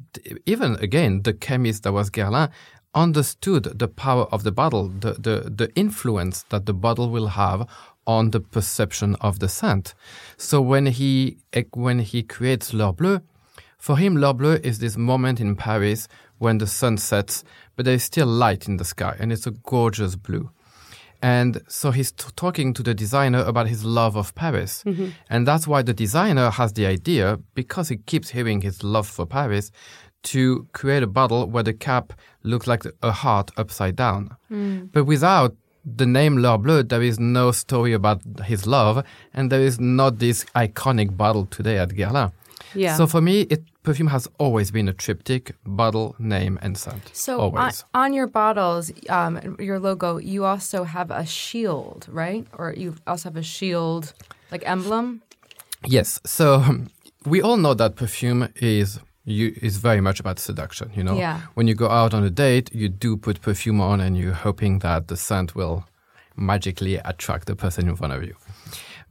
[0.45, 2.49] even again the chemist that was Guerlain
[2.93, 7.65] understood the power of the bottle, the, the, the influence that the bottle will have
[8.06, 9.93] on the perception of the scent.
[10.38, 11.38] So when he
[11.73, 13.21] when he creates L'Heure Bleue,
[13.77, 16.08] for him L'Heure Bleue is this moment in Paris
[16.39, 17.43] when the sun sets,
[17.75, 20.49] but there is still light in the sky, and it's a gorgeous blue.
[21.21, 24.84] And so he's t- talking to the designer about his love of Paris.
[24.86, 25.10] Mm-hmm.
[25.29, 29.25] And that's why the designer has the idea, because he keeps hearing his love for
[29.25, 29.71] Paris,
[30.23, 34.36] to create a bottle where the cap looks like a heart upside down.
[34.51, 34.91] Mm.
[34.91, 39.03] But without the name L'Heure Bleue, there is no story about his love,
[39.34, 42.31] and there is not this iconic bottle today at Guerlain.
[42.75, 42.95] Yeah.
[42.95, 47.10] So for me, it perfume has always been a triptych bottle name and scent.
[47.13, 47.84] So always.
[47.94, 52.46] On, on your bottles um, your logo you also have a shield right?
[52.58, 54.13] Or you also have a shield
[54.52, 55.22] like emblem?
[55.86, 56.20] Yes.
[56.26, 56.89] So um,
[57.26, 61.15] we all know that perfume is you, is very much about seduction you know?
[61.15, 61.41] Yeah.
[61.54, 64.80] when you go out on a date you do put perfume on and you're hoping
[64.80, 65.86] that the scent will
[66.36, 68.36] magically attract the person in front of you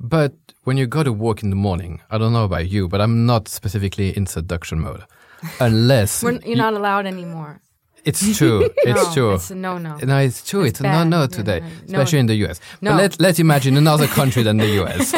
[0.00, 0.32] but
[0.64, 3.26] when you go to work in the morning, I don't know about you, but I'm
[3.26, 5.04] not specifically in seduction mode.
[5.60, 7.60] Unless you're you, not allowed anymore.
[8.04, 8.70] It's true.
[8.78, 9.34] It's no, true.
[9.34, 9.96] It's a no no.
[9.98, 10.62] No, it's true.
[10.62, 11.68] It's, it's a no no today, no.
[11.84, 12.60] especially in the US.
[12.80, 12.92] No.
[12.92, 15.12] But let's let's imagine another country than the US.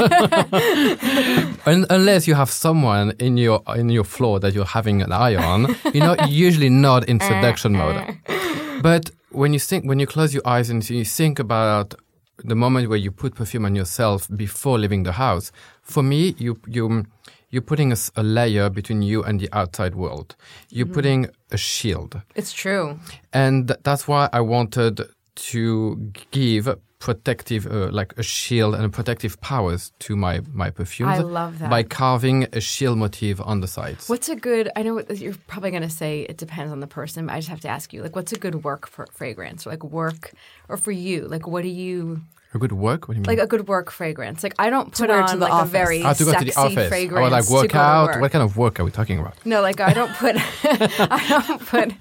[1.91, 5.77] unless you have someone in your in your floor that you're having an eye on,
[5.95, 7.79] you're not usually not in eh, seduction eh.
[7.79, 8.83] mode.
[8.83, 11.95] But when you think when you close your eyes and you think about
[12.45, 15.53] the moment where you put perfume on yourself before leaving the house,
[15.83, 17.07] for me, you you
[17.51, 20.37] you're putting a, a layer between you and the outside world.
[20.71, 20.95] You're mm-hmm.
[20.95, 22.21] putting a shield.
[22.35, 22.99] It's true,
[23.33, 25.03] and th- that's why I wanted
[25.35, 31.19] to give protective, uh, like a shield and protective powers to my my perfumes.
[31.19, 34.09] I love that by carving a shield motif on the sides.
[34.09, 34.71] What's a good?
[34.77, 37.49] I know you're probably going to say it depends on the person, but I just
[37.49, 40.33] have to ask you, like, what's a good work for fragrance, or like work,
[40.69, 42.23] or for you, like, what do you?
[42.55, 43.09] A good work?
[43.09, 43.39] What do you mean?
[43.39, 44.43] Like a good work fragrance.
[44.43, 45.71] Like I don't put on like office.
[45.71, 46.89] a very ah, to go to the office.
[46.89, 47.27] fragrance.
[47.27, 48.21] Or like work out.
[48.21, 49.35] What kind of work are we talking about?
[49.47, 50.37] No, like I don't put.
[50.65, 51.95] I don't put.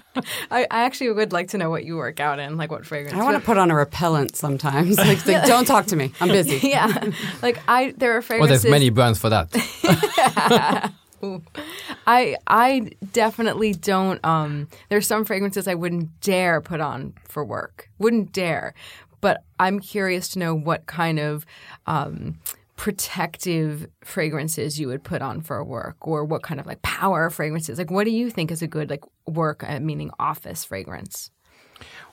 [0.51, 3.17] I, I, actually would like to know what you work out in, like what fragrance.
[3.17, 4.97] I want to put on a repellent sometimes.
[5.11, 6.11] Like, like, don't talk to me.
[6.21, 6.67] I'm busy.
[6.67, 7.11] yeah,
[7.41, 8.63] like I there are fragrances.
[8.63, 9.49] Well, there's many brands for that.
[12.07, 14.23] I I definitely don't.
[14.25, 17.89] Um, there's some fragrances I wouldn't dare put on for work.
[17.99, 18.73] Wouldn't dare.
[19.21, 21.45] But I'm curious to know what kind of
[21.85, 22.39] um,
[22.75, 27.77] protective fragrances you would put on for work or what kind of like power fragrances.
[27.77, 31.29] Like, what do you think is a good like work, uh, meaning office fragrance?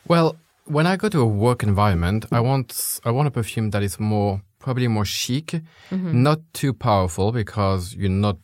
[0.06, 3.82] Well, when I go to a work environment, I want I want a perfume that
[3.82, 5.46] is more probably more chic,
[5.90, 6.22] mm-hmm.
[6.22, 8.36] not too powerful because you're not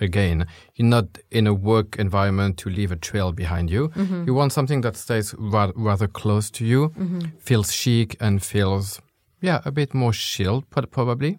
[0.00, 3.88] again, you're not in a work environment to leave a trail behind you.
[3.88, 4.24] Mm-hmm.
[4.26, 7.20] You want something that stays ra- rather close to you, mm-hmm.
[7.38, 9.00] feels chic and feels,
[9.40, 11.38] yeah, a bit more chilled, probably.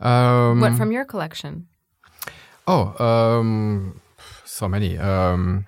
[0.00, 1.66] Um, what from your collection?
[2.66, 4.00] Oh, um,
[4.44, 4.98] so many.
[4.98, 5.66] Um,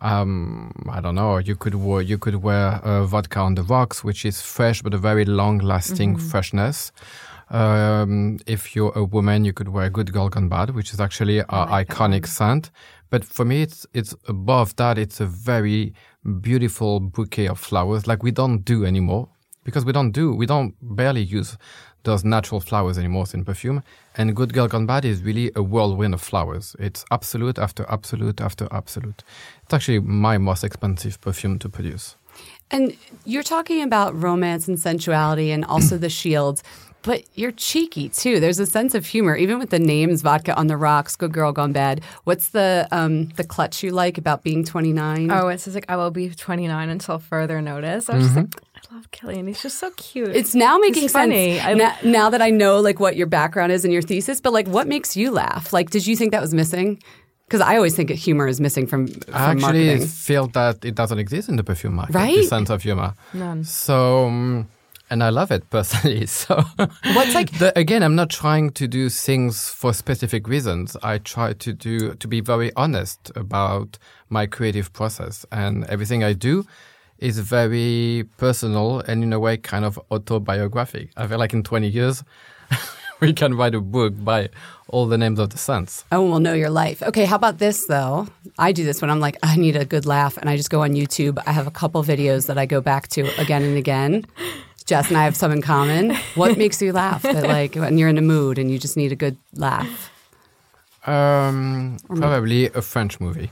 [0.00, 1.38] um, I don't know.
[1.38, 4.94] You could wear, you could wear uh, vodka on the rocks, which is fresh but
[4.94, 6.92] a very long-lasting freshness.
[7.50, 11.42] Um, if you're a woman, you could wear Good Girl Gone Bad, which is actually
[11.42, 12.70] our iconic scent.
[13.10, 14.98] But for me, it's it's above that.
[14.98, 15.94] It's a very
[16.40, 19.28] beautiful bouquet of flowers, like we don't do anymore
[19.64, 21.58] because we don't do we don't barely use
[22.04, 23.82] those natural flowers anymore in perfume.
[24.16, 26.74] And Good Girl Gone Bad is really a whirlwind of flowers.
[26.78, 29.22] It's absolute after absolute after absolute.
[29.64, 32.16] It's actually my most expensive perfume to produce.
[32.70, 36.62] And you're talking about romance and sensuality and also the shields,
[37.02, 38.40] but you're cheeky too.
[38.40, 41.52] There's a sense of humor, even with the names Vodka on the Rocks, Good Girl
[41.52, 42.02] Gone Bad.
[42.24, 45.30] What's the um, the clutch you like about being 29?
[45.30, 48.10] Oh, it says like I will be 29 until further notice.
[48.10, 49.46] I was just like, I love Kilian.
[49.48, 50.28] He's just so cute.
[50.34, 51.58] It's now making He's funny.
[51.58, 54.40] sense I- now, now that I know like what your background is and your thesis.
[54.40, 55.72] But like, what makes you laugh?
[55.72, 57.00] Like, did you think that was missing?
[57.46, 60.06] Because I always think humor is missing from, from I actually marketing.
[60.06, 62.12] feel that it doesn't exist in the perfume market.
[62.12, 62.44] The Right?
[62.44, 63.14] sense of humor.
[63.32, 63.64] None.
[63.64, 64.68] So, um,
[65.10, 66.26] and I love it personally.
[66.38, 66.62] So,
[67.14, 68.02] What's like- the, again?
[68.02, 70.96] I'm not trying to do things for specific reasons.
[71.02, 73.98] I try to do to be very honest about
[74.28, 76.64] my creative process, and everything I do
[77.18, 81.10] is very personal and in a way kind of autobiographic.
[81.16, 82.22] I feel like in 20 years.
[83.20, 84.48] We can write a book by
[84.86, 86.04] all the names of the scents.
[86.12, 87.02] Oh, we'll know your life.
[87.02, 88.28] Okay, how about this though?
[88.60, 90.82] I do this when I'm like, I need a good laugh, and I just go
[90.84, 91.36] on YouTube.
[91.44, 94.24] I have a couple videos that I go back to again and again.
[94.88, 96.16] Jess and I have some in common.
[96.34, 97.20] What makes you laugh?
[97.20, 100.10] That like when you're in a mood and you just need a good laugh.
[101.06, 103.50] Um, probably a French movie.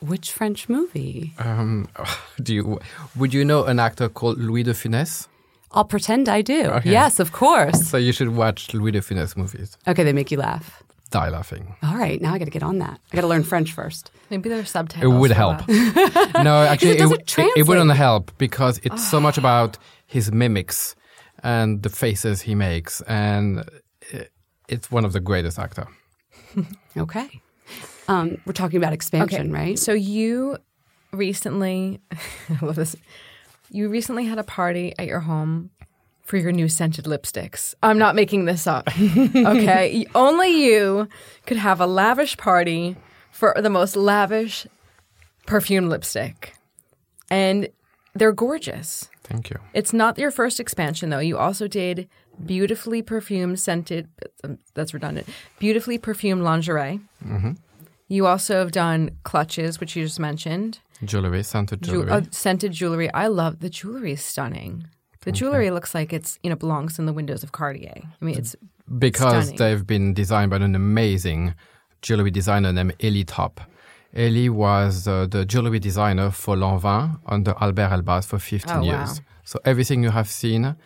[0.00, 1.32] Which French movie?
[1.38, 1.88] Um,
[2.42, 2.80] do you
[3.16, 5.26] would you know an actor called Louis de Funès?
[5.72, 6.66] I'll pretend I do.
[6.66, 6.90] Okay.
[6.90, 7.88] Yes, of course.
[7.88, 9.78] So you should watch Louis de Funès movies.
[9.88, 10.82] Okay, they make you laugh.
[11.10, 11.74] Die laughing.
[11.82, 13.00] All right, now I got to get on that.
[13.10, 14.10] I got to learn French first.
[14.30, 15.14] Maybe there's It subtitles.
[15.14, 15.66] It would help.
[15.68, 20.94] no, actually, it it, it, it wouldn't help because it's so much about his mimics
[21.42, 23.64] and the faces he makes, and
[24.68, 25.86] it's one of the greatest actor.
[26.96, 27.40] Okay.
[28.06, 29.76] Um, we're talking about expansion, right?
[29.76, 30.58] So you
[31.12, 32.94] recently, I love this.
[33.70, 35.70] You recently had a party at your home
[36.22, 37.74] for your new scented lipsticks.
[37.82, 38.88] I'm not making this up.
[38.96, 41.08] okay, only you
[41.46, 42.96] could have a lavish party
[43.32, 44.66] for the most lavish
[45.46, 46.54] perfume lipstick,
[47.30, 47.68] and
[48.14, 49.08] they're gorgeous.
[49.24, 49.56] Thank you.
[49.72, 51.18] It's not your first expansion, though.
[51.18, 52.08] You also did
[52.44, 54.08] beautifully perfumed scented,
[54.44, 57.00] um, that's redundant, beautifully perfumed lingerie.
[58.08, 62.10] You also have done clutches, which you just mentioned, Jewelry, scented Ju- jewelry.
[62.10, 63.10] uh, scented jewelry.
[63.12, 64.86] I love the jewelry is stunning.
[65.22, 67.94] The jewelry looks like it's you know belongs in the windows of Cartier.
[67.96, 68.54] I mean, it's
[68.98, 69.56] because stunning.
[69.56, 71.54] they've been designed by an amazing
[72.02, 73.62] jewelry designer named Elie Top.
[74.14, 78.84] Elie was uh, the jewelry designer for Lanvin under Alber Elbaz for 15 Oh, wow.
[78.84, 79.20] years.
[79.44, 80.76] So everything you have seen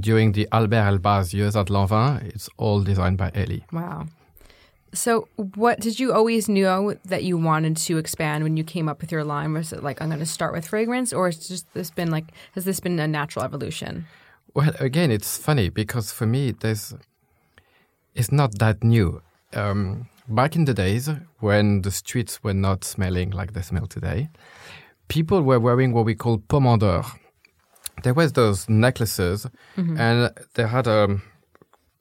[0.00, 3.64] during the Alber Elbaz years at Lanvin, it's all designed by Elie.
[3.72, 4.06] wow.
[4.92, 9.02] So, what did you always know that you wanted to expand when you came up
[9.02, 9.52] with your line?
[9.52, 12.24] Was it like I'm going to start with fragrance, or has just this been like
[12.54, 14.06] has this been a natural evolution?
[14.54, 16.94] Well, again, it's funny because for me, there's
[18.14, 19.20] it's not that new.
[19.52, 21.08] Um, back in the days
[21.40, 24.28] when the streets were not smelling like they smell today,
[25.08, 27.04] people were wearing what we call pomander.
[28.02, 29.46] There was those necklaces,
[29.76, 29.98] mm-hmm.
[29.98, 31.18] and they had a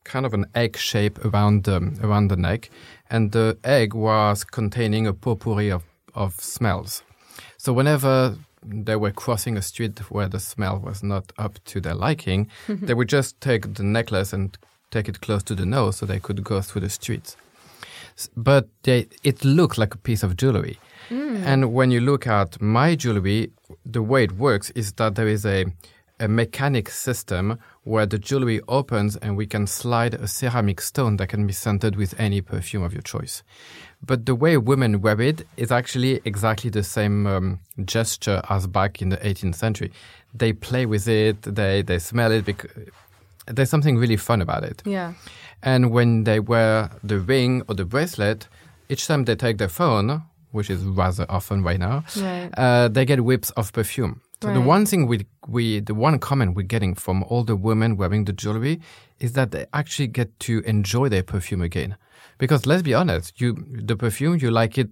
[0.04, 2.70] kind of an egg shape around the, around the neck,
[3.10, 7.04] and the egg was containing a potpourri of, of smells.
[7.58, 11.96] So whenever they were crossing a street where the smell was not up to their
[11.96, 12.86] liking, mm-hmm.
[12.86, 14.58] they would just take the necklace and
[14.92, 17.38] take it close to the nose so they could go through the streets.
[18.36, 20.80] But they, it looked like a piece of jewelry.
[21.10, 23.52] And when you look at my jewelry,
[23.86, 25.66] the way it works is that there is a,
[26.20, 31.28] a mechanic system where the jewelry opens and we can slide a ceramic stone that
[31.28, 33.44] can be scented with any perfume of your choice.
[34.04, 39.02] But the way women wear it is actually exactly the same um, gesture as back
[39.02, 39.92] in the 18th century.
[40.34, 42.72] They play with it, they, they smell it, because
[43.48, 44.82] there's something really fun about it.
[44.86, 45.14] Yeah.
[45.64, 48.48] And when they wear the ring or the bracelet,
[48.90, 52.50] each time they take their phone, which is rather often right now, Right.
[52.58, 54.22] uh, they get whips of perfume.
[54.42, 57.98] So the one thing we we the one comment we're getting from all the women
[57.98, 58.80] wearing the jewelry
[59.20, 61.96] is that they actually get to enjoy their perfume again.
[62.38, 63.56] Because let's be honest, you
[63.90, 64.90] the perfume you like it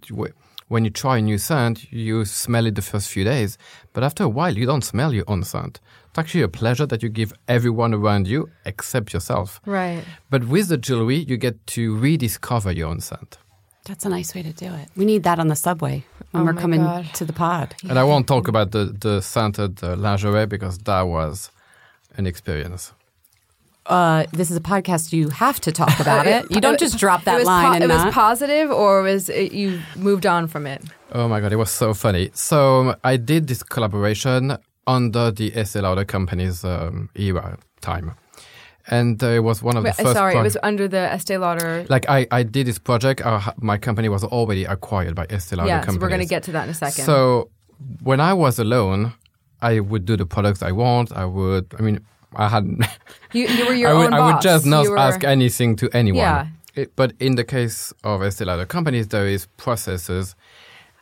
[0.69, 3.57] when you try a new scent, you smell it the first few days,
[3.93, 5.79] but after a while, you don't smell your own scent.
[6.13, 9.59] It's actually a pleasure that you give everyone around you except yourself.
[9.65, 10.03] Right.
[10.29, 13.39] But with the jewelry, you get to rediscover your own scent.
[13.85, 14.89] That's a nice way to do it.
[14.95, 17.09] We need that on the subway when Oh we're coming God.
[17.15, 17.73] to the pod.
[17.89, 21.49] And I won't talk about the, the scented uh, lingerie because that was
[22.15, 22.93] an experience.
[23.87, 25.13] Uh, this is a podcast.
[25.13, 26.45] You have to talk about it.
[26.51, 28.05] You don't just drop it that was line po- and it not.
[28.05, 30.83] was positive, or was it you moved on from it?
[31.11, 32.29] Oh my god, it was so funny.
[32.35, 34.57] So I did this collaboration
[34.87, 38.13] under the Estee Lauder company's um, era time,
[38.87, 40.15] and uh, it was one of Wait, the first.
[40.15, 41.85] sorry, pro- it was under the Estee Lauder.
[41.89, 43.21] like I, I did this project.
[43.21, 46.51] Uh, my company was already acquired by Estee Lauder yeah, so we're gonna get to
[46.51, 47.05] that in a second.
[47.05, 47.49] So
[48.03, 49.13] when I was alone,
[49.61, 51.11] I would do the products I want.
[51.11, 51.73] I would.
[51.77, 51.99] I mean,
[52.35, 52.65] I had.
[53.33, 55.89] you, you were your I would, own I would just not were- ask anything to
[55.93, 56.19] anyone.
[56.19, 56.47] Yeah.
[56.75, 60.35] It- but in the case of Estee Lauder companies, there is processes.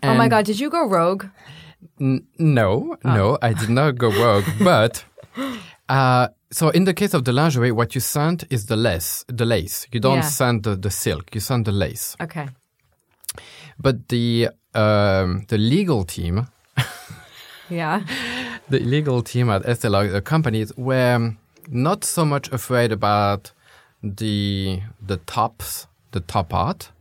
[0.03, 1.25] Oh my god, did you go rogue?
[1.99, 3.13] N- no, Oh.
[3.15, 4.45] no, I did not go rogue.
[4.63, 5.03] but
[5.89, 9.23] uh, so in the case of the lingerie, what you send is the lace.
[9.27, 9.87] The lace.
[9.91, 10.29] You don't Yeah.
[10.29, 11.33] send the, the silk.
[11.35, 12.15] You send the lace.
[12.21, 12.47] Okay.
[13.79, 16.47] But the um, the legal team,
[17.69, 18.01] Yeah.
[18.69, 21.35] the legal team at Estee Lauder companies were
[21.69, 23.51] not so much afraid about
[24.03, 26.91] the the tops, the top part,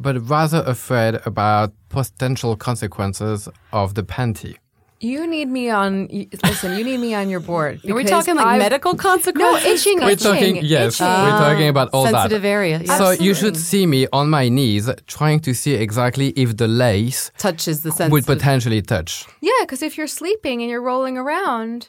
[0.00, 4.56] but rather afraid about potential consequences of the panty.
[5.02, 6.08] You need me on.
[6.44, 7.80] Listen, you need me on your board.
[7.88, 9.64] Are we because talking like I've- medical No, consequences?
[9.86, 9.98] itching.
[10.00, 11.06] We're itching, talking, yes, itching.
[11.06, 12.48] we're talking about all ah, sensitive that.
[12.48, 12.82] area.
[12.84, 12.98] yeah.
[12.98, 17.30] So you should see me on my knees trying to see exactly if the lace
[17.38, 18.12] touches the sensitive.
[18.12, 19.24] would potentially touch.
[19.40, 21.88] Yeah, because if you're sleeping and you're rolling around,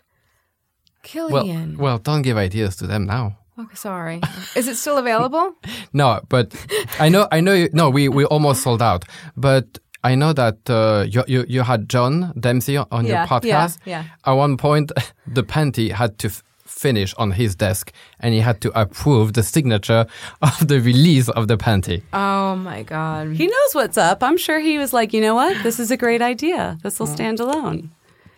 [1.14, 1.78] Well, Kilian.
[1.78, 3.38] well, don't give ideas to them now.
[3.62, 4.22] Okay, sorry.
[4.55, 5.55] Is it still available?
[5.93, 6.53] No, but
[6.99, 7.53] I know, I know.
[7.53, 9.05] You, no, we we almost sold out,
[9.36, 9.66] but
[10.03, 13.78] I know that uh, you, you you had John Dempsey on Yeah, your yeah, podcast.
[13.86, 14.03] yeah.
[14.26, 14.91] At one point,
[15.28, 17.91] the panty had to f- finish on his desk,
[18.22, 20.05] and he had to approve the signature
[20.41, 22.01] of the release of the panty.
[22.14, 23.36] Oh my god.
[23.36, 24.24] He knows what's up.
[24.24, 25.62] I'm sure he was like, you know what?
[25.64, 26.78] This is a great idea.
[26.84, 27.89] This will stand alone.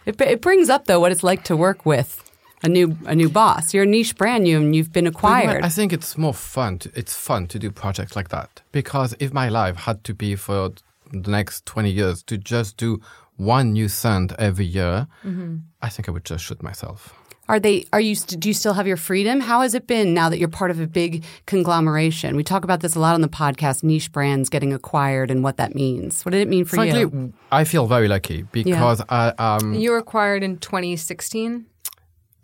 [0.05, 2.19] It, it brings up though what it's like to work with
[2.63, 3.73] a new a new boss.
[3.73, 5.63] You're a niche brand new and you've been But you know, acquired.
[5.65, 6.79] I think it's more fun.
[6.79, 10.35] To, it's fun to do projects like that because if my life had to be
[10.35, 10.71] for
[11.11, 12.99] the next twenty years to just do
[13.37, 15.57] one new scent every year, Mm-hmm.
[15.81, 17.13] I think I would just shoot myself.
[17.49, 17.85] Are they?
[17.91, 18.15] Are you?
[18.15, 19.41] st- Do you still have your freedom?
[19.41, 22.37] How has it been now that you're part of a big conglomeration?
[22.37, 23.83] We talk about this a lot on the podcast.
[23.83, 26.23] Niche brands getting acquired and what that means.
[26.23, 27.33] What did it mean for Frankly, you?
[27.51, 31.65] I feel very lucky because I um You were acquired in 2016.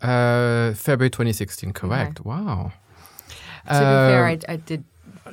[0.02, 2.20] Uh February 2016, correct?
[2.24, 2.72] Wow.
[3.66, 4.84] To be fair, Uh, I, I did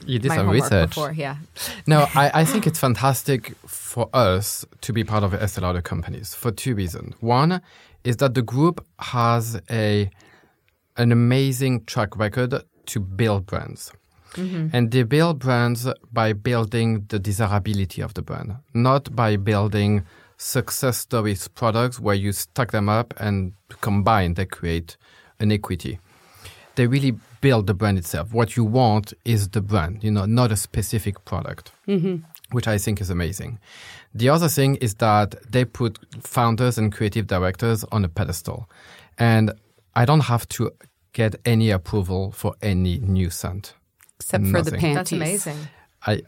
[0.06, 0.90] you did my some research.
[0.90, 1.12] before.
[1.14, 1.38] Yeah.
[1.88, 6.36] No, I, I think it's fantastic for us to be part of Estee Lauder companies
[6.36, 7.16] for two reasons.
[7.22, 7.62] One
[8.04, 10.10] is that the group has a
[10.98, 12.54] an amazing track record
[12.88, 13.92] to build brands.
[14.74, 20.04] And they build brands by building the desirability of the brand, not by building
[20.38, 24.96] success stories products where you stack them up and combine they create
[25.40, 26.00] an equity
[26.78, 28.34] they really build the brand itself.
[28.34, 32.18] What you want is the brand, you know, not a specific product, mm-hmm.
[32.52, 33.60] which I think is amazing.
[34.14, 38.70] The other thing is that they put founders and creative directors on a pedestal.
[39.18, 39.52] And
[39.96, 40.72] I don't have to
[41.14, 43.74] get any approval for any new scent.
[44.20, 44.80] Except for the nothing.
[44.80, 44.96] panties.
[44.96, 45.68] That's amazing.
[46.06, 46.22] I,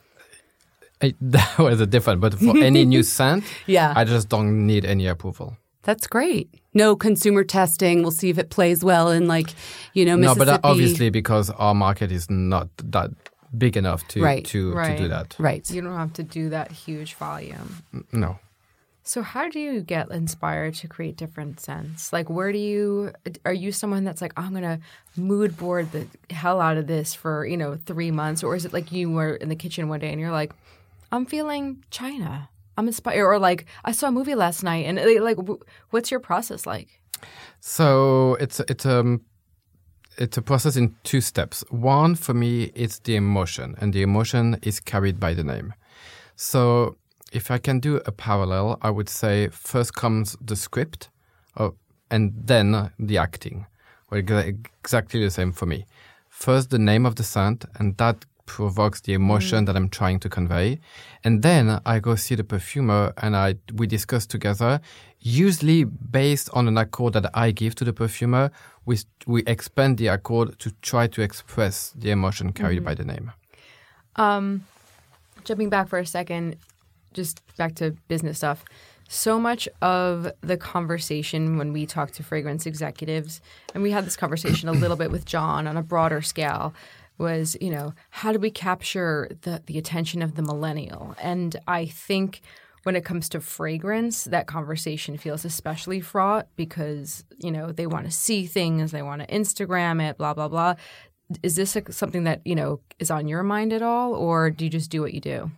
[1.01, 3.93] I that was a different, but for any new scent, Yeah.
[3.95, 5.57] I just don't need any approval.
[5.83, 6.49] That's great.
[6.73, 8.01] No consumer testing.
[8.01, 9.47] We'll see if it plays well in like,
[9.93, 10.45] you know, Mississippi.
[10.45, 13.11] No, but uh, obviously because our market is not that
[13.57, 14.45] big enough to Right.
[14.45, 15.35] to, to do that.
[15.39, 15.67] Right.
[15.71, 17.77] You don't have to do that huge volume.
[18.11, 18.37] No.
[19.03, 22.13] So how do you get inspired to create different scents?
[22.13, 23.11] Like where do you
[23.45, 24.79] are you someone that's like I'm going to
[25.15, 28.73] mood board the hell out of this for, you know, 3 months or is it
[28.73, 30.51] like you were in the kitchen one day and you're like
[31.11, 32.49] I'm feeling China.
[32.77, 35.37] I'm inspired or like I saw a movie last night and like
[35.89, 37.01] what's your process like?
[37.59, 39.21] So it's it's um
[40.17, 41.63] it's a process in two steps.
[41.69, 45.73] One for me it's the emotion, and the emotion is carried by the name.
[46.35, 46.95] So
[47.31, 51.09] if I can do a parallel, I would say first comes the script,
[51.57, 51.71] uh,
[52.09, 53.65] and then the acting.
[54.09, 55.85] Well, exa- exactly the same for me.
[56.29, 60.29] First the name of the scent, and that provokes the emotion that I'm trying to
[60.29, 60.79] convey.
[61.23, 64.81] And then I go see the perfumer and I we discuss together,
[65.19, 65.83] usually
[66.21, 68.51] based on an accord that I give to the perfumer,
[68.85, 73.31] we we expand the accord to try to express the emotion carried by the name.
[74.15, 74.65] Um,
[75.43, 76.55] jumping back for a second,
[77.13, 78.65] just back to business stuff.
[79.11, 83.41] So much of the conversation when we talk to fragrance executives,
[83.73, 86.73] and we had this conversation a little bit with John on a broader scale,
[87.19, 91.15] was you know how do we capture the the attention of the millennial?
[91.21, 92.41] And I think
[92.83, 98.05] when it comes to fragrance, that conversation feels especially fraught because you know they want
[98.05, 100.75] to see things, they want to Instagram it, blah blah blah.
[101.43, 104.65] Is this a, something that you know is on your mind at all, or do
[104.65, 105.51] you just do what you do?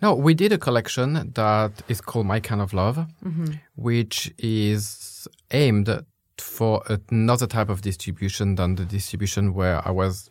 [0.00, 3.54] No, we did a collection that is called My Kind of Love, mm-hmm.
[3.74, 6.04] which is aimed
[6.40, 10.30] for another type of distribution than the distribution where I was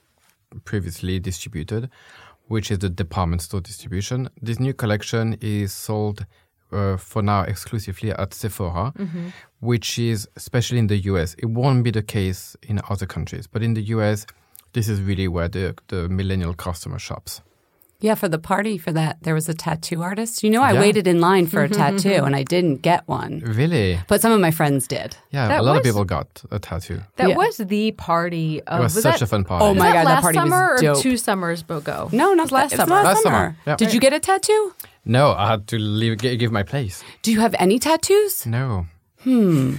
[0.65, 1.89] previously distributed,
[2.47, 4.29] which is the department store distribution.
[4.41, 6.25] This new collection is sold
[6.71, 8.93] uh, for now exclusively at Sephora,
[9.59, 11.33] which is especially in the US.
[11.35, 14.25] It won't be the case in other countries, but in the US,
[14.73, 17.41] this is really where the, the millennial customer shops.
[17.99, 20.43] Yeah, for the party for that, there was a tattoo artist.
[20.43, 20.79] You know, I Yeah.
[20.81, 23.99] waited in line for a tattoo and I didn't get one, Really?
[24.07, 25.17] but some of my friends did.
[25.31, 27.01] Yeah, That a lot was- of people got a tattoo.
[27.15, 27.35] That Yeah.
[27.35, 28.61] was the party.
[28.67, 29.65] Of, It was, such that, a fun party.
[29.65, 32.09] Oh my that God, that last party was summer or two summers ago?
[32.11, 32.95] No, not It last that- it was summer.
[32.95, 33.35] last Last summer.
[33.37, 33.75] summer, yeah.
[33.77, 34.73] Did you get a tattoo?
[35.03, 37.03] No, I had to leave, gi- give my place.
[37.23, 38.45] Do you have any tattoos?
[38.45, 38.85] No.
[39.23, 39.77] Hmm.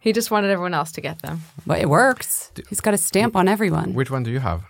[0.00, 1.42] He just wanted everyone else to get them.
[1.66, 2.50] But it works.
[2.68, 3.94] He's got a stamp on everyone.
[3.94, 4.62] Which one do you have?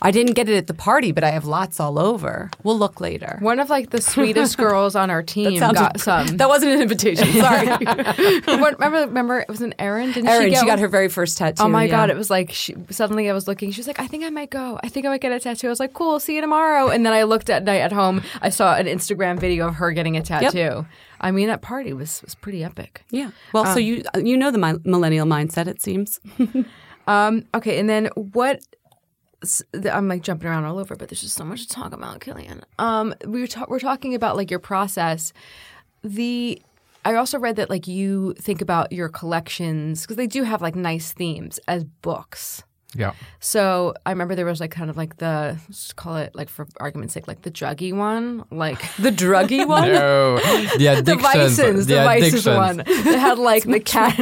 [0.00, 2.50] I didn't get it at the party, but I have lots all over.
[2.62, 3.38] We'll look later.
[3.40, 6.36] One of like the sweetest girls on our team got some.
[6.36, 7.26] That wasn't an invitation.
[7.32, 7.66] Sorry.
[8.48, 10.12] Remember, remember, it was an Erin.
[10.12, 11.62] Didn't Erin, she, she, got her very first tattoo.
[11.62, 11.90] Oh my yeah.
[11.90, 12.10] god!
[12.10, 13.70] It was like she, suddenly I was looking.
[13.70, 14.78] She was like, "I think I might go.
[14.82, 17.04] I think I might get a tattoo." I was like, "Cool, see you tomorrow." And
[17.04, 18.22] then I looked at night at home.
[18.40, 20.86] I saw an Instagram video of her getting a tattoo.
[21.20, 23.02] I mean, that party was was pretty epic.
[23.10, 23.30] Yeah.
[23.52, 25.66] Well, so you you know the mi- millennial mindset.
[25.66, 26.20] It seems.
[27.08, 28.60] Um, okay, and then what?
[29.92, 32.62] I'm like jumping around all over, but there's just so much to talk about, Kilian.
[32.78, 35.32] Um, we were ta- we're talking about like your process.
[36.02, 36.60] The
[37.04, 40.74] I also read that like you think about your collections because they do have like
[40.74, 42.62] nice themes as books.
[42.94, 43.12] Yeah.
[43.40, 46.66] So I remember there was like kind of like the let's call it like for
[46.80, 49.88] argument's sake like the druggy one, like The druggy one.
[49.92, 52.78] No, the the vices, the, vices one.
[52.86, 54.14] They had like the cat.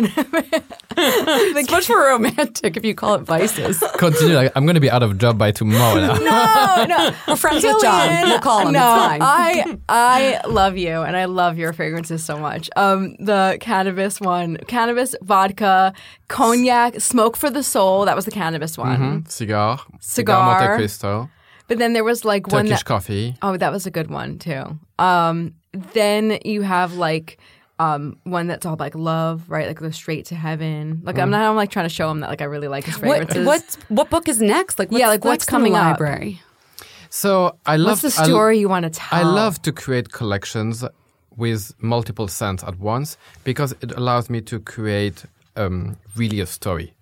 [0.99, 3.83] It's much more romantic if you call it vices.
[3.99, 4.35] Continue.
[4.35, 6.15] Like, I'm going to be out of job by tomorrow now.
[6.15, 7.15] no, no.
[7.29, 8.29] We're friends with John.
[8.29, 8.73] We'll call him.
[8.73, 8.81] No.
[8.83, 12.69] I I love you and I love your fragrances so much.
[12.77, 15.93] Um, the cannabis one, cannabis, vodka,
[16.29, 18.07] cognac, smoke for the soul.
[18.07, 18.99] That was the cannabis one.
[19.25, 19.29] Mhm.
[19.31, 19.81] Cigar.
[20.01, 20.61] Cigar.
[20.61, 21.29] Monte Cristo.
[21.69, 23.35] But then there was like one Turkish that, coffee.
[23.43, 24.79] Oh, that was a good one too.
[24.99, 25.55] Um,
[25.95, 27.39] then you have like
[27.79, 29.67] um, one that's all like love, right?
[29.67, 31.01] Like go straight to heaven.
[31.05, 32.95] Like I'm not I'm like trying to show him that like I really like his
[32.97, 33.07] Mm.
[33.07, 33.47] What fragrances.
[33.47, 34.79] what what book is next?
[34.79, 36.01] Like what's Yeah, like, what's next in the coming up?
[36.01, 36.41] library?
[37.11, 38.03] So I love.
[38.03, 39.19] What's the I- story you want to tell?
[39.19, 40.85] I love to create collections
[41.37, 45.25] with multiple scents at once because it allows me to create
[45.57, 46.95] um, really a story,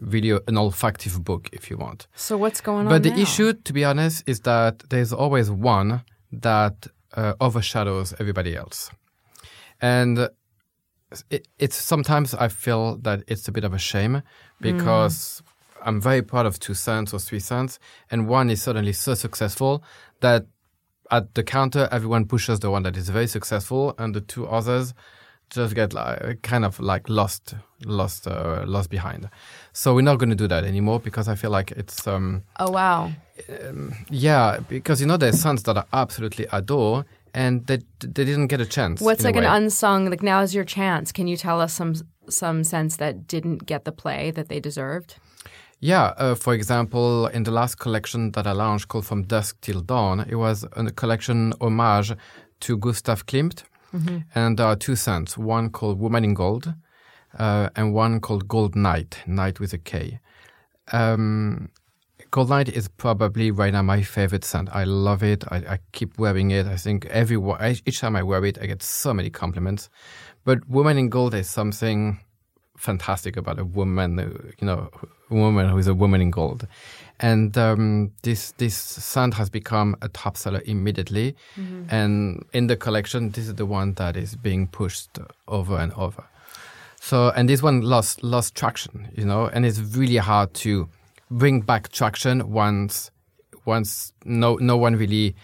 [0.00, 2.06] really an olfactive book, if you want.
[2.14, 2.88] So what's going on?
[2.88, 3.18] But the now?
[3.18, 8.90] issue, to be honest, is that there's always one that uh, overshadows everybody else,
[9.80, 10.28] and
[11.30, 14.22] it, it's sometimes I feel that it's a bit of a shame
[14.60, 15.42] because
[15.82, 17.78] I'm very proud of two scents or three scents,
[18.10, 19.82] and one is suddenly so successful
[20.20, 20.46] that
[21.10, 24.94] at the counter everyone pushes the one that is very successful, and the two others
[25.50, 29.28] just get like, kind of like lost, lost, uh, lost behind.
[29.72, 32.06] So we're not going to do that anymore because I feel like it's.
[32.06, 33.12] Um, Oh wow.
[34.10, 38.60] yeah, because you know there's scents that I absolutely adore, and they they didn't get
[38.60, 39.00] a chance.
[39.00, 41.12] What's like an unsung like now's your chance.
[41.12, 41.94] Can you tell us some
[42.28, 45.16] some scents that didn't get the play that they deserved?
[45.82, 49.80] Yeah, uh, for example, in the last collection that I launched called From Dusk Till
[49.80, 52.12] Dawn, it was a collection homage
[52.60, 53.62] to Gustav Klimt.
[54.34, 56.74] And there are two scents, one called Woman in Gold
[57.38, 60.20] uh, and one called Gold Knight, Knight with a K.
[60.92, 61.70] Um,
[62.30, 64.68] Gold Knight is probably right now my favorite scent.
[64.72, 65.44] I love it.
[65.50, 66.66] I, I keep wearing it.
[66.66, 67.36] I think every
[67.86, 69.88] each time I wear it, I get so many compliments.
[70.44, 72.20] But Woman in Gold is something
[72.80, 74.28] fantastic about a woman, uh,
[74.58, 74.90] you know,
[75.30, 76.66] a woman who is a woman in gold.
[77.22, 81.36] And um, this this scent has become a top seller immediately.
[81.90, 86.24] And in the collection, this is the one that is being pushed over and over.
[87.00, 90.88] So, and this one lost lost traction, you know, and it's really hard to
[91.30, 93.10] bring back traction once
[93.64, 95.34] once no no one really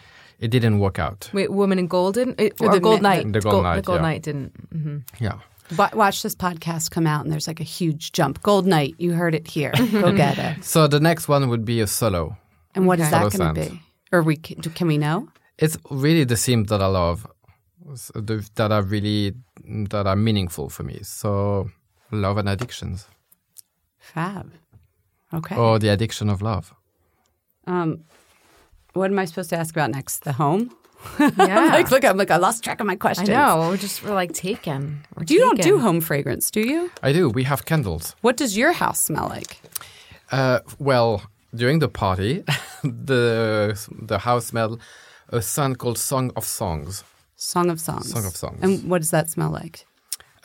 [0.41, 1.31] it didn't work out.
[1.33, 3.33] Wait, Woman in Golden it, or The Gold ma- Night?
[3.33, 4.18] the Gold Knight, The Gold yeah.
[4.18, 4.53] Didn't.
[4.72, 5.39] hmm Yeah.
[5.77, 8.43] Wa- Watch this podcast come out, and there's like a huge jump.
[8.43, 9.73] Gold Knight, you heard it here.
[9.93, 10.64] Go get it.
[10.64, 12.37] So the next one would be a solo.
[12.75, 13.19] And what is Okay.
[13.29, 13.81] that going to be?
[14.12, 15.29] Or we can, can we know?
[15.59, 17.27] It's really the theme that I love.
[18.57, 19.33] that are really
[19.91, 21.01] that are meaningful for me.
[21.03, 21.71] So
[22.11, 23.07] love and addictions,
[23.99, 24.53] Fab.
[25.35, 25.57] Okay.
[25.57, 26.73] or the addiction of love.
[27.67, 28.05] Um,
[28.93, 30.23] what am I supposed to ask about next?
[30.25, 30.71] The home?
[31.19, 31.67] Yeah.
[31.73, 33.31] like, look, I'm like, I lost track of my question.
[33.31, 33.69] I know.
[33.71, 35.05] We're just we're like taken.
[35.17, 36.91] We're You don't do home fragrance, do you?
[37.03, 37.29] I do.
[37.31, 38.15] We have candles.
[38.23, 39.61] What does your house smell like?
[40.31, 41.23] Uh, well,
[41.55, 42.45] during the party,
[42.83, 43.79] the
[44.09, 44.81] the house smelled
[45.29, 47.05] a scent called Song of Songs.
[47.37, 48.11] Song of Songs.
[48.11, 48.59] Song of Songs.
[48.63, 49.87] And what does that smell like?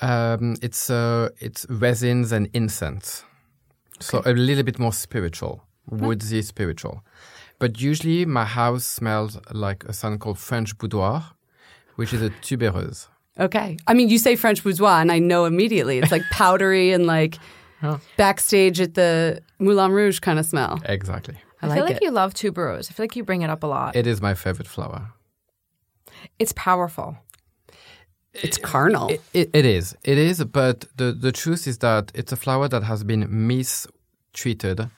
[0.02, 3.24] Um, it's uh, it's resins and incense,
[3.99, 7.04] so a little bit more spiritual, woodsy spiritual.
[7.62, 11.24] But usually, my house smells like a scent called French boudoir,
[11.95, 13.07] which is a tubereuse.
[13.39, 13.78] Okay.
[13.86, 15.99] I mean, you say French boudoir, and I know immediately.
[15.99, 17.38] It's like powdery and like
[18.18, 20.82] backstage at the Moulin Rouge kind of smell.
[20.86, 21.36] Exactly.
[21.62, 22.03] I, I, like feel like it.
[22.03, 22.89] you love tuberose.
[22.89, 23.95] I feel like you bring it up a lot.
[23.95, 25.14] It is my favorite flower.
[26.39, 27.16] it's powerful.
[28.34, 29.09] it's carnal.
[29.09, 29.95] It, it, it is.
[30.03, 30.43] It is.
[30.45, 34.89] But the, the truth is that it's a flower that has been mistreated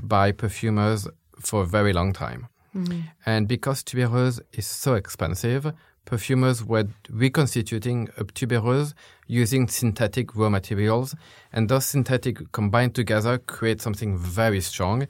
[0.00, 1.06] by perfumers
[1.40, 2.48] for a very long time.
[2.74, 3.00] Mm-hmm.
[3.26, 5.72] And because tuberose is so expensive,
[6.04, 8.94] perfumers were reconstituting a tuberose
[9.26, 11.14] using synthetic raw materials.
[11.52, 15.06] And those synthetic combined together create something very strong,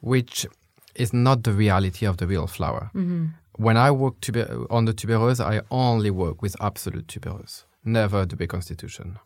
[0.00, 0.46] which
[0.94, 2.90] is not the reality of the real flower.
[2.94, 3.26] Mm-hmm.
[3.56, 8.36] When I work tuber- on the tuberose, I only work with absolute tuberose, never the
[8.36, 9.18] reconstitution.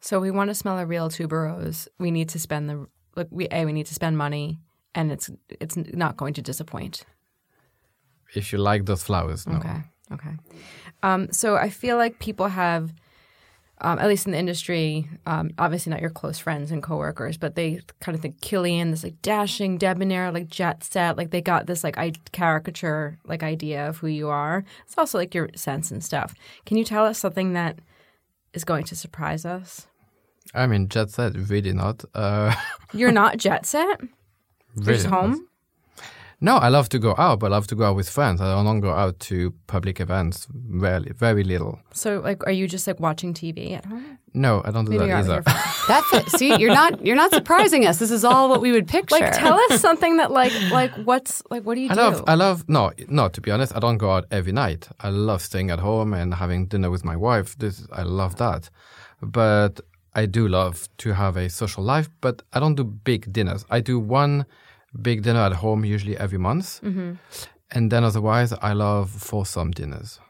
[0.00, 1.88] So we want to smell a real tuberose.
[1.98, 2.86] We need to spend the
[3.16, 4.60] like we a we need to spend money,
[4.96, 5.30] and it's
[5.60, 7.04] it's not going to disappoint.
[8.34, 9.58] If you like those flowers, no.
[9.58, 9.82] Okay.
[10.12, 10.36] Okay.
[11.02, 12.92] Um, so I feel like people have,
[13.80, 17.54] um, at least in the industry, um, obviously not your close friends and coworkers, but
[17.54, 21.66] they kind of think Kilian, this like dashing, debonair, like jet set, like they got
[21.66, 24.64] this like I- caricature like idea of who you are.
[24.86, 26.34] It's also like your scents and stuff.
[26.64, 27.78] Can you tell us something that
[28.54, 29.86] is going to surprise us?
[30.54, 32.04] I mean, jet set, really not.
[32.14, 32.54] Uh,
[32.92, 34.00] You're not jet set.
[34.76, 35.48] You're really just home.
[36.38, 38.42] No, I love to go out, but I love to go out with friends.
[38.42, 40.46] I don't go out to public events.
[40.68, 41.80] Rarely, very little.
[41.94, 44.18] So like, are you just like watching TV at home?
[44.34, 45.34] No, I don't do Maybe that you're out with either.
[45.36, 45.86] your friends.
[45.88, 47.98] that fit, see, you're not you're not surprising us.
[47.98, 49.14] This is all what we would picture.
[49.18, 52.00] Like, tell us something that like like what's like what do you I do?
[52.00, 52.68] love, I love.
[52.68, 53.28] No, no.
[53.28, 54.88] To be honest, I don't go out every night.
[55.00, 57.56] I love staying at home and having dinner with my wife.
[57.56, 58.68] This, I love that.
[59.22, 59.80] But
[60.14, 62.10] I do love to have a social life.
[62.20, 63.64] But I don't do big dinners.
[63.70, 64.44] I do one
[65.02, 67.12] big dinner at home usually every month, Mm-hmm.
[67.70, 70.20] and then otherwise I love foursome dinners.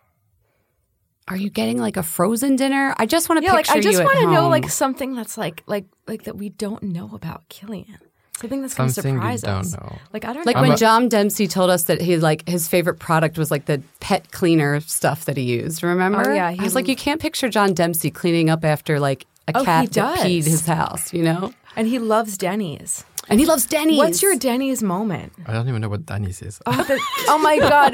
[1.29, 2.95] Are you getting like a frozen dinner?
[2.99, 5.63] I just want to yeah, like I just want to know like something that's like
[5.67, 7.99] like like that we don't know about Kilian.
[8.39, 9.73] Something that's going to Something you surprise don't us.
[9.73, 9.99] know.
[10.13, 10.63] Like I don't Like know.
[10.63, 13.83] when a- John Dempsey told us that he like his favorite product was like the
[13.99, 15.83] pet cleaner stuff that he used.
[15.83, 16.31] Remember?
[16.31, 19.27] Oh, yeah, I he- was like, you can't picture John Dempsey cleaning up after like
[19.49, 21.13] a Oh, cat that peed his house.
[21.15, 21.53] You know?
[21.75, 23.05] and he loves Denny's.
[23.29, 23.99] And he loves Denny's.
[23.99, 25.33] What's your Denny's moment?
[25.47, 26.61] I don't even know what Danny's is.
[26.67, 27.93] Oh, the, oh my God!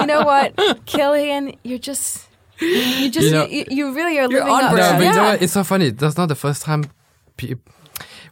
[0.00, 0.56] You know what,
[0.86, 1.58] Kilian?
[1.62, 2.26] You're just
[2.60, 4.70] you just You know- you, you really are living on up.
[4.72, 4.98] No, brand.
[4.98, 5.42] but you know what?
[5.42, 5.90] It's so funny.
[5.90, 6.84] That's not the first time.
[7.36, 7.54] Pe-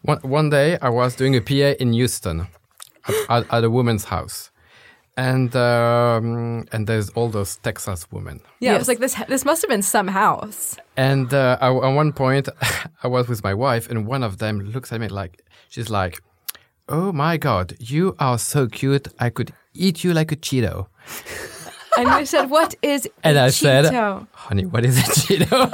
[0.03, 2.47] one, one day I was doing a PA in Houston
[3.07, 4.51] at, at, at a woman's house.
[5.17, 8.41] And um, and there's all those Texas women.
[8.61, 9.17] Yeah, it was like this.
[9.29, 10.77] This must have been some house.
[10.97, 12.49] And uh, I, at one point,
[13.03, 16.23] I was with my wife, and one of them looks at me like, she's like,
[16.89, 19.09] "Oh my God, you are so cute!
[19.19, 20.87] I could eat you like a Cheeto."
[21.97, 25.69] And I said, "What is?" And a I said, Cheeto?" "Honey, what is a Cheeto?"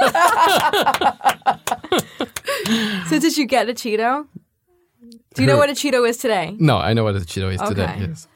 [3.09, 4.27] "So did you get a Cheeto?
[5.35, 7.61] Do you know what a Cheeto is today?" no, I know what a Cheeto is
[7.61, 7.85] today.
[7.85, 8.07] Okay.
[8.09, 8.29] Yes.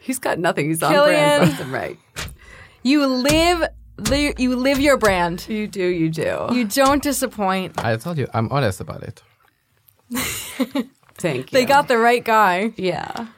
[0.00, 0.68] He's got nothing.
[0.68, 1.04] He's on Kilian.
[1.04, 1.42] brand.
[1.42, 1.98] left and right.
[2.84, 5.46] You live the you live your brand.
[5.48, 5.84] You do.
[5.84, 6.48] You do.
[6.50, 7.78] You don't disappoint.
[7.84, 9.22] I told you, I'm honest about it.
[11.22, 11.58] Thank you.
[11.58, 12.72] They got the right guy.
[12.76, 13.28] Yeah.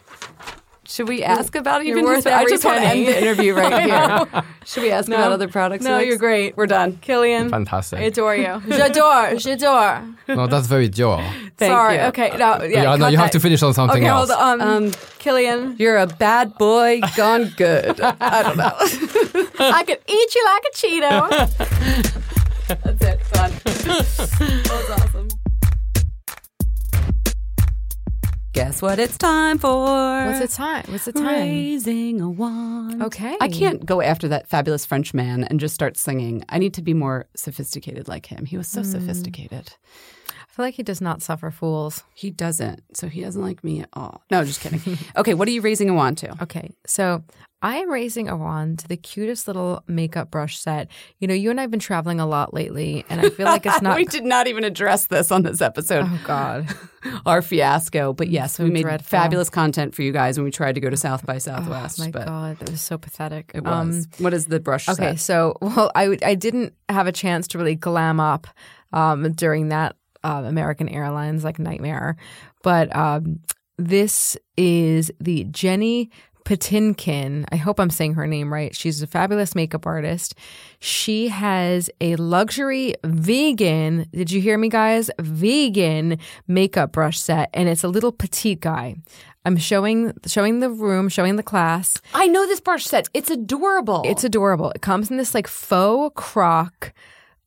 [0.87, 2.05] Should we ask about You're even?
[2.11, 4.43] worth I every just want to end the interview right here.
[4.66, 5.16] Should we ask No.
[5.16, 5.82] about other products?
[5.82, 6.07] No, next?
[6.09, 6.57] you're great.
[6.59, 6.99] We're done.
[6.99, 8.01] Kilian, Fantastic.
[8.01, 8.45] I adore you.
[8.68, 10.14] J'adore, j'adore.
[10.28, 11.24] no, that's very Dior.
[11.57, 11.95] Thank Sorry.
[11.95, 12.01] you.
[12.03, 12.37] Okay.
[12.37, 12.62] No.
[12.62, 12.82] Yeah.
[12.82, 14.09] Yeah, no, you have to finish on something Okay.
[14.09, 14.30] else.
[14.30, 14.85] Hold on.
[14.85, 17.99] Um, Kilian, You're a bad boy gone good.
[18.03, 18.76] I don't know.
[19.59, 21.28] I could eat you like a Cheeto.
[22.68, 23.20] That's it.
[23.32, 23.53] Done.
[23.64, 24.89] that was
[28.55, 30.27] Guess what it's time for?
[30.27, 30.85] What's the time?
[30.89, 31.27] What's the time?
[31.27, 33.03] Raising a wand.
[33.03, 33.37] Okay.
[33.41, 36.45] I can't go after that fabulous French man and just start singing.
[36.49, 38.47] I need to be more sophisticated like him.
[38.47, 38.91] He was so Hmm.
[38.93, 39.73] sophisticated.
[40.55, 42.05] Feel like he does not suffer fools.
[42.15, 42.83] He doesn't.
[42.97, 44.23] So he doesn't like me at all.
[44.31, 44.81] No, just kidding.
[45.17, 46.43] okay, what are you raising a wand to?
[46.43, 47.25] Okay, so
[47.63, 50.89] I am raising a wand to the cutest little makeup brush set.
[51.19, 53.65] You know, you and I have been traveling a lot lately, and I feel like
[53.67, 53.97] it's not.
[53.97, 56.05] we did not even address this on this episode.
[56.07, 56.69] Oh God,
[57.27, 58.13] our fiasco.
[58.13, 59.09] But yes, So we made dreadful.
[59.09, 61.99] fabulous content for you guys when we tried to go to South by Southwest.
[62.01, 62.05] oh Southwest.
[62.05, 63.51] my but God, that was so pathetic.
[63.55, 64.09] it Um, was.
[64.19, 65.21] what is the brush Okay, set?
[65.21, 68.47] so well, I I didn't have a chance to really glam up
[68.93, 72.16] um, during that uh, American Airlines like nightmare,
[72.62, 73.41] but um,
[73.79, 76.11] this is the Jenny
[76.45, 77.47] Patinkin.
[77.51, 78.75] I hope I'm saying her name right.
[78.77, 80.35] She's a fabulous makeup artist.
[80.79, 84.07] She has a luxury vegan.
[84.12, 85.11] Did you hear me, guys?
[85.18, 88.97] Vegan makeup brush set, and it's a little petite guy.
[89.47, 92.01] I'm showing showing the room, showing the class.
[92.14, 93.09] I know this brush set.
[93.14, 94.03] It's adorable.
[94.05, 94.70] It's adorable.
[94.70, 96.93] It comes in this like faux croc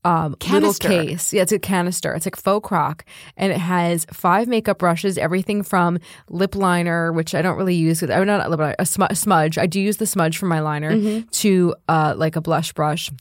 [0.04, 1.34] um, little case.
[1.34, 2.14] Yeah, it's a canister.
[2.14, 3.04] It's like faux croc,
[3.36, 8.02] and it has five makeup brushes, everything from lip liner, which I don't really use.
[8.04, 9.58] Oh, not a lip liner, a, smu- a smudge.
[9.58, 11.28] I do use the smudge for my liner Mm-hmm.
[11.30, 13.12] to uh, like a blush brush.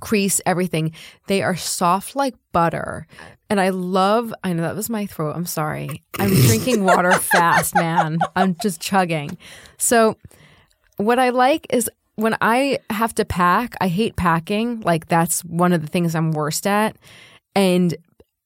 [0.00, 0.92] Crease everything.
[1.28, 3.06] They are soft like butter.
[3.48, 5.36] And I love, I know that was my throat.
[5.36, 6.02] I'm sorry.
[6.18, 8.18] I'm drinking water fast, man.
[8.34, 9.38] I'm just chugging.
[9.78, 10.16] So,
[10.96, 14.80] what I like is when I have to pack, I hate packing.
[14.80, 16.96] Like that's one of the things I'm worst at.
[17.54, 17.94] And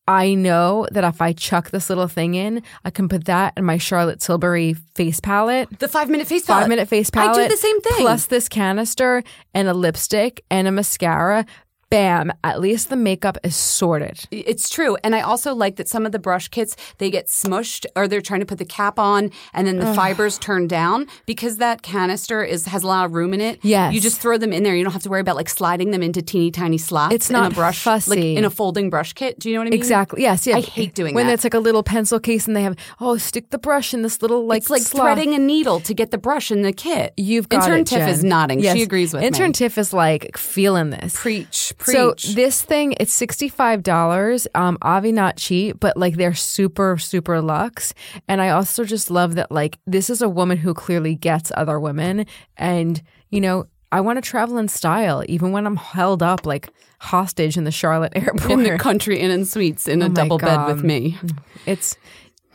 [0.06, 3.64] I know that if I chuck this little thing in, I can put that in
[3.66, 5.78] my Charlotte Tilbury face palette.
[5.80, 6.62] the five minute face palette.
[6.62, 7.36] Five minute face palette.
[7.36, 7.98] I do the same thing.
[7.98, 11.44] Plus this canister and a lipstick and a mascara.
[11.90, 12.32] Bam.
[12.44, 14.20] At least the makeup is sorted.
[14.30, 14.96] It's true.
[15.02, 18.20] And I also like that some of the brush kits, they get smushed or they're
[18.20, 22.42] trying to put the cap on and then the fibers turn down because that canister
[22.44, 23.58] is has a lot of room in it.
[23.62, 23.94] Yes.
[23.94, 24.74] You just throw them in there.
[24.74, 27.34] You don't have to worry about like sliding them into teeny tiny slots It's in
[27.34, 27.82] not a brush.
[27.82, 28.10] fussy.
[28.10, 29.38] Like in a folding brush kit.
[29.38, 29.78] Do you know what I mean?
[29.80, 30.22] Exactly.
[30.22, 30.46] Yes.
[30.46, 30.56] Yeah.
[30.56, 31.30] I hate doing when that.
[31.30, 34.02] When it's like a little pencil case and they have oh stick the brush in
[34.02, 35.04] this little like It's like slot.
[35.04, 37.14] threading a needle to get the brush in the kit.
[37.16, 38.08] You've got Intern it, Tiff Jen.
[38.10, 38.60] is nodding.
[38.60, 38.76] Yes.
[38.76, 39.46] She agrees with Intern me.
[39.46, 41.14] Intern Tiff is like feeling this.
[41.18, 44.46] Preach, So this thing, it's sixty five dollars.
[44.54, 47.94] Um, obviously not cheap, but like they're super super luxe.
[48.26, 51.78] And I also just love that like this is a woman who clearly gets other
[51.78, 52.26] women,
[52.56, 53.00] and
[53.30, 56.68] you know I want to travel in style even when I'm held up like
[57.00, 58.50] hostage in the Charlotte airport.
[58.50, 61.16] in the country inn and suites in a Oh my double bed with me.
[61.64, 61.96] It's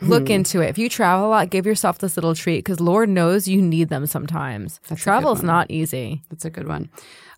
[0.00, 0.68] look into it.
[0.68, 3.88] If you travel a lot, give yourself this little treat because Lord knows you need
[3.88, 4.80] them sometimes.
[4.88, 6.22] That's a Travel's not easy.
[6.30, 6.90] That's a good one.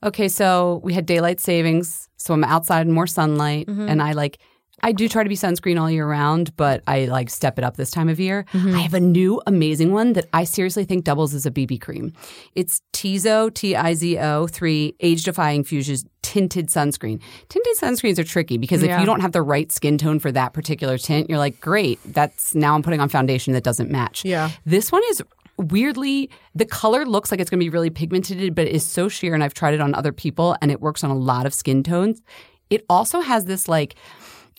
[0.07, 3.89] Okay, so we had daylight savings, so I'm outside in more sunlight, Mm-hmm.
[3.89, 4.39] and I like.
[4.83, 7.79] I do try to be sunscreen all year round, but I like step it up
[7.79, 8.45] this time of year.
[8.53, 8.77] Mm-hmm.
[8.77, 12.13] I have a new amazing one that I seriously think doubles as a BB cream.
[12.55, 17.23] It's Tizo T I Z O three age defying fusions tinted sunscreen.
[17.49, 19.01] Tinted sunscreens are tricky because if Yeah.
[19.01, 22.55] you don't have the right skin tone for that particular tint, you're like, great, that's
[22.55, 24.27] now I'm putting on foundation that doesn't match.
[24.27, 24.51] Yeah.
[24.67, 25.23] This one is
[25.59, 29.09] weirdly the color looks like it's going to be really pigmented, but it is so
[29.09, 29.35] sheer.
[29.35, 31.83] And I've tried it on other people, and it works on a lot of skin
[31.83, 32.23] tones.
[32.71, 33.95] It also has this like.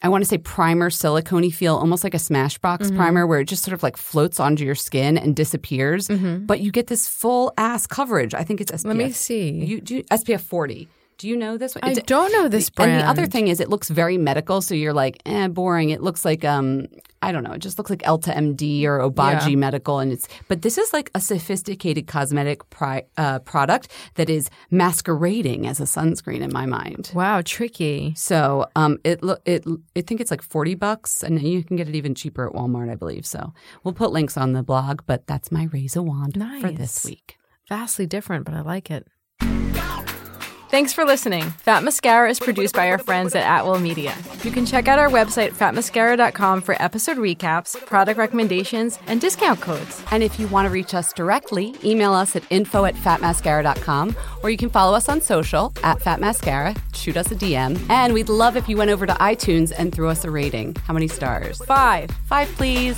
[0.03, 2.97] I want to say primer silicone feel, almost like a Smashbox Mm-hmm.
[2.97, 6.07] primer, where it just sort of like floats onto your skin and disappears.
[6.07, 8.35] But you get this full ass coverage.
[8.35, 8.77] I think it's SPF.
[8.81, 8.87] Mm-hmm.
[8.89, 9.49] Let me see.
[9.49, 10.87] You do SPF forty.
[11.17, 11.83] Do you know this one?
[11.83, 12.91] I don't know this brand.
[12.91, 14.61] And the other thing is, it looks very medical.
[14.61, 15.89] So you're like, eh, boring.
[15.89, 16.85] It looks like, um,
[17.23, 17.53] I don't know.
[17.53, 19.55] It just looks like Elta MD or Obagi Yeah.
[19.55, 20.27] Medical, and it's.
[20.47, 25.83] But this is like a sophisticated cosmetic pri- uh, product that is masquerading as a
[25.85, 27.11] sunscreen in my mind.
[27.15, 28.13] Wow, tricky.
[28.15, 29.65] So um, it lo- it
[29.95, 32.91] I think it's like forty bucks, and you can get it even cheaper at Walmart,
[32.91, 33.25] I believe.
[33.25, 33.53] So
[33.83, 35.01] we'll put links on the blog.
[35.07, 37.37] But that's my raise a wand for this week.
[37.67, 39.07] Vastly different, but I like it.
[40.69, 41.43] Thanks for listening.
[41.63, 44.13] Fat Mascara is produced by our friends at Atwell Media.
[44.43, 50.03] You can check out our website, fatmascara.com, for episode recaps, product recommendations, and discount codes.
[50.11, 54.13] And if you want to reach us directly, email us at info at fatmascara.com
[54.43, 57.79] or you can follow us on social at fatmascara, shoot us a DM.
[57.89, 60.75] And we'd love if you went over to iTunes and threw us a rating.
[60.85, 61.63] How many stars?
[61.63, 62.11] Five.
[62.25, 62.97] Five, please.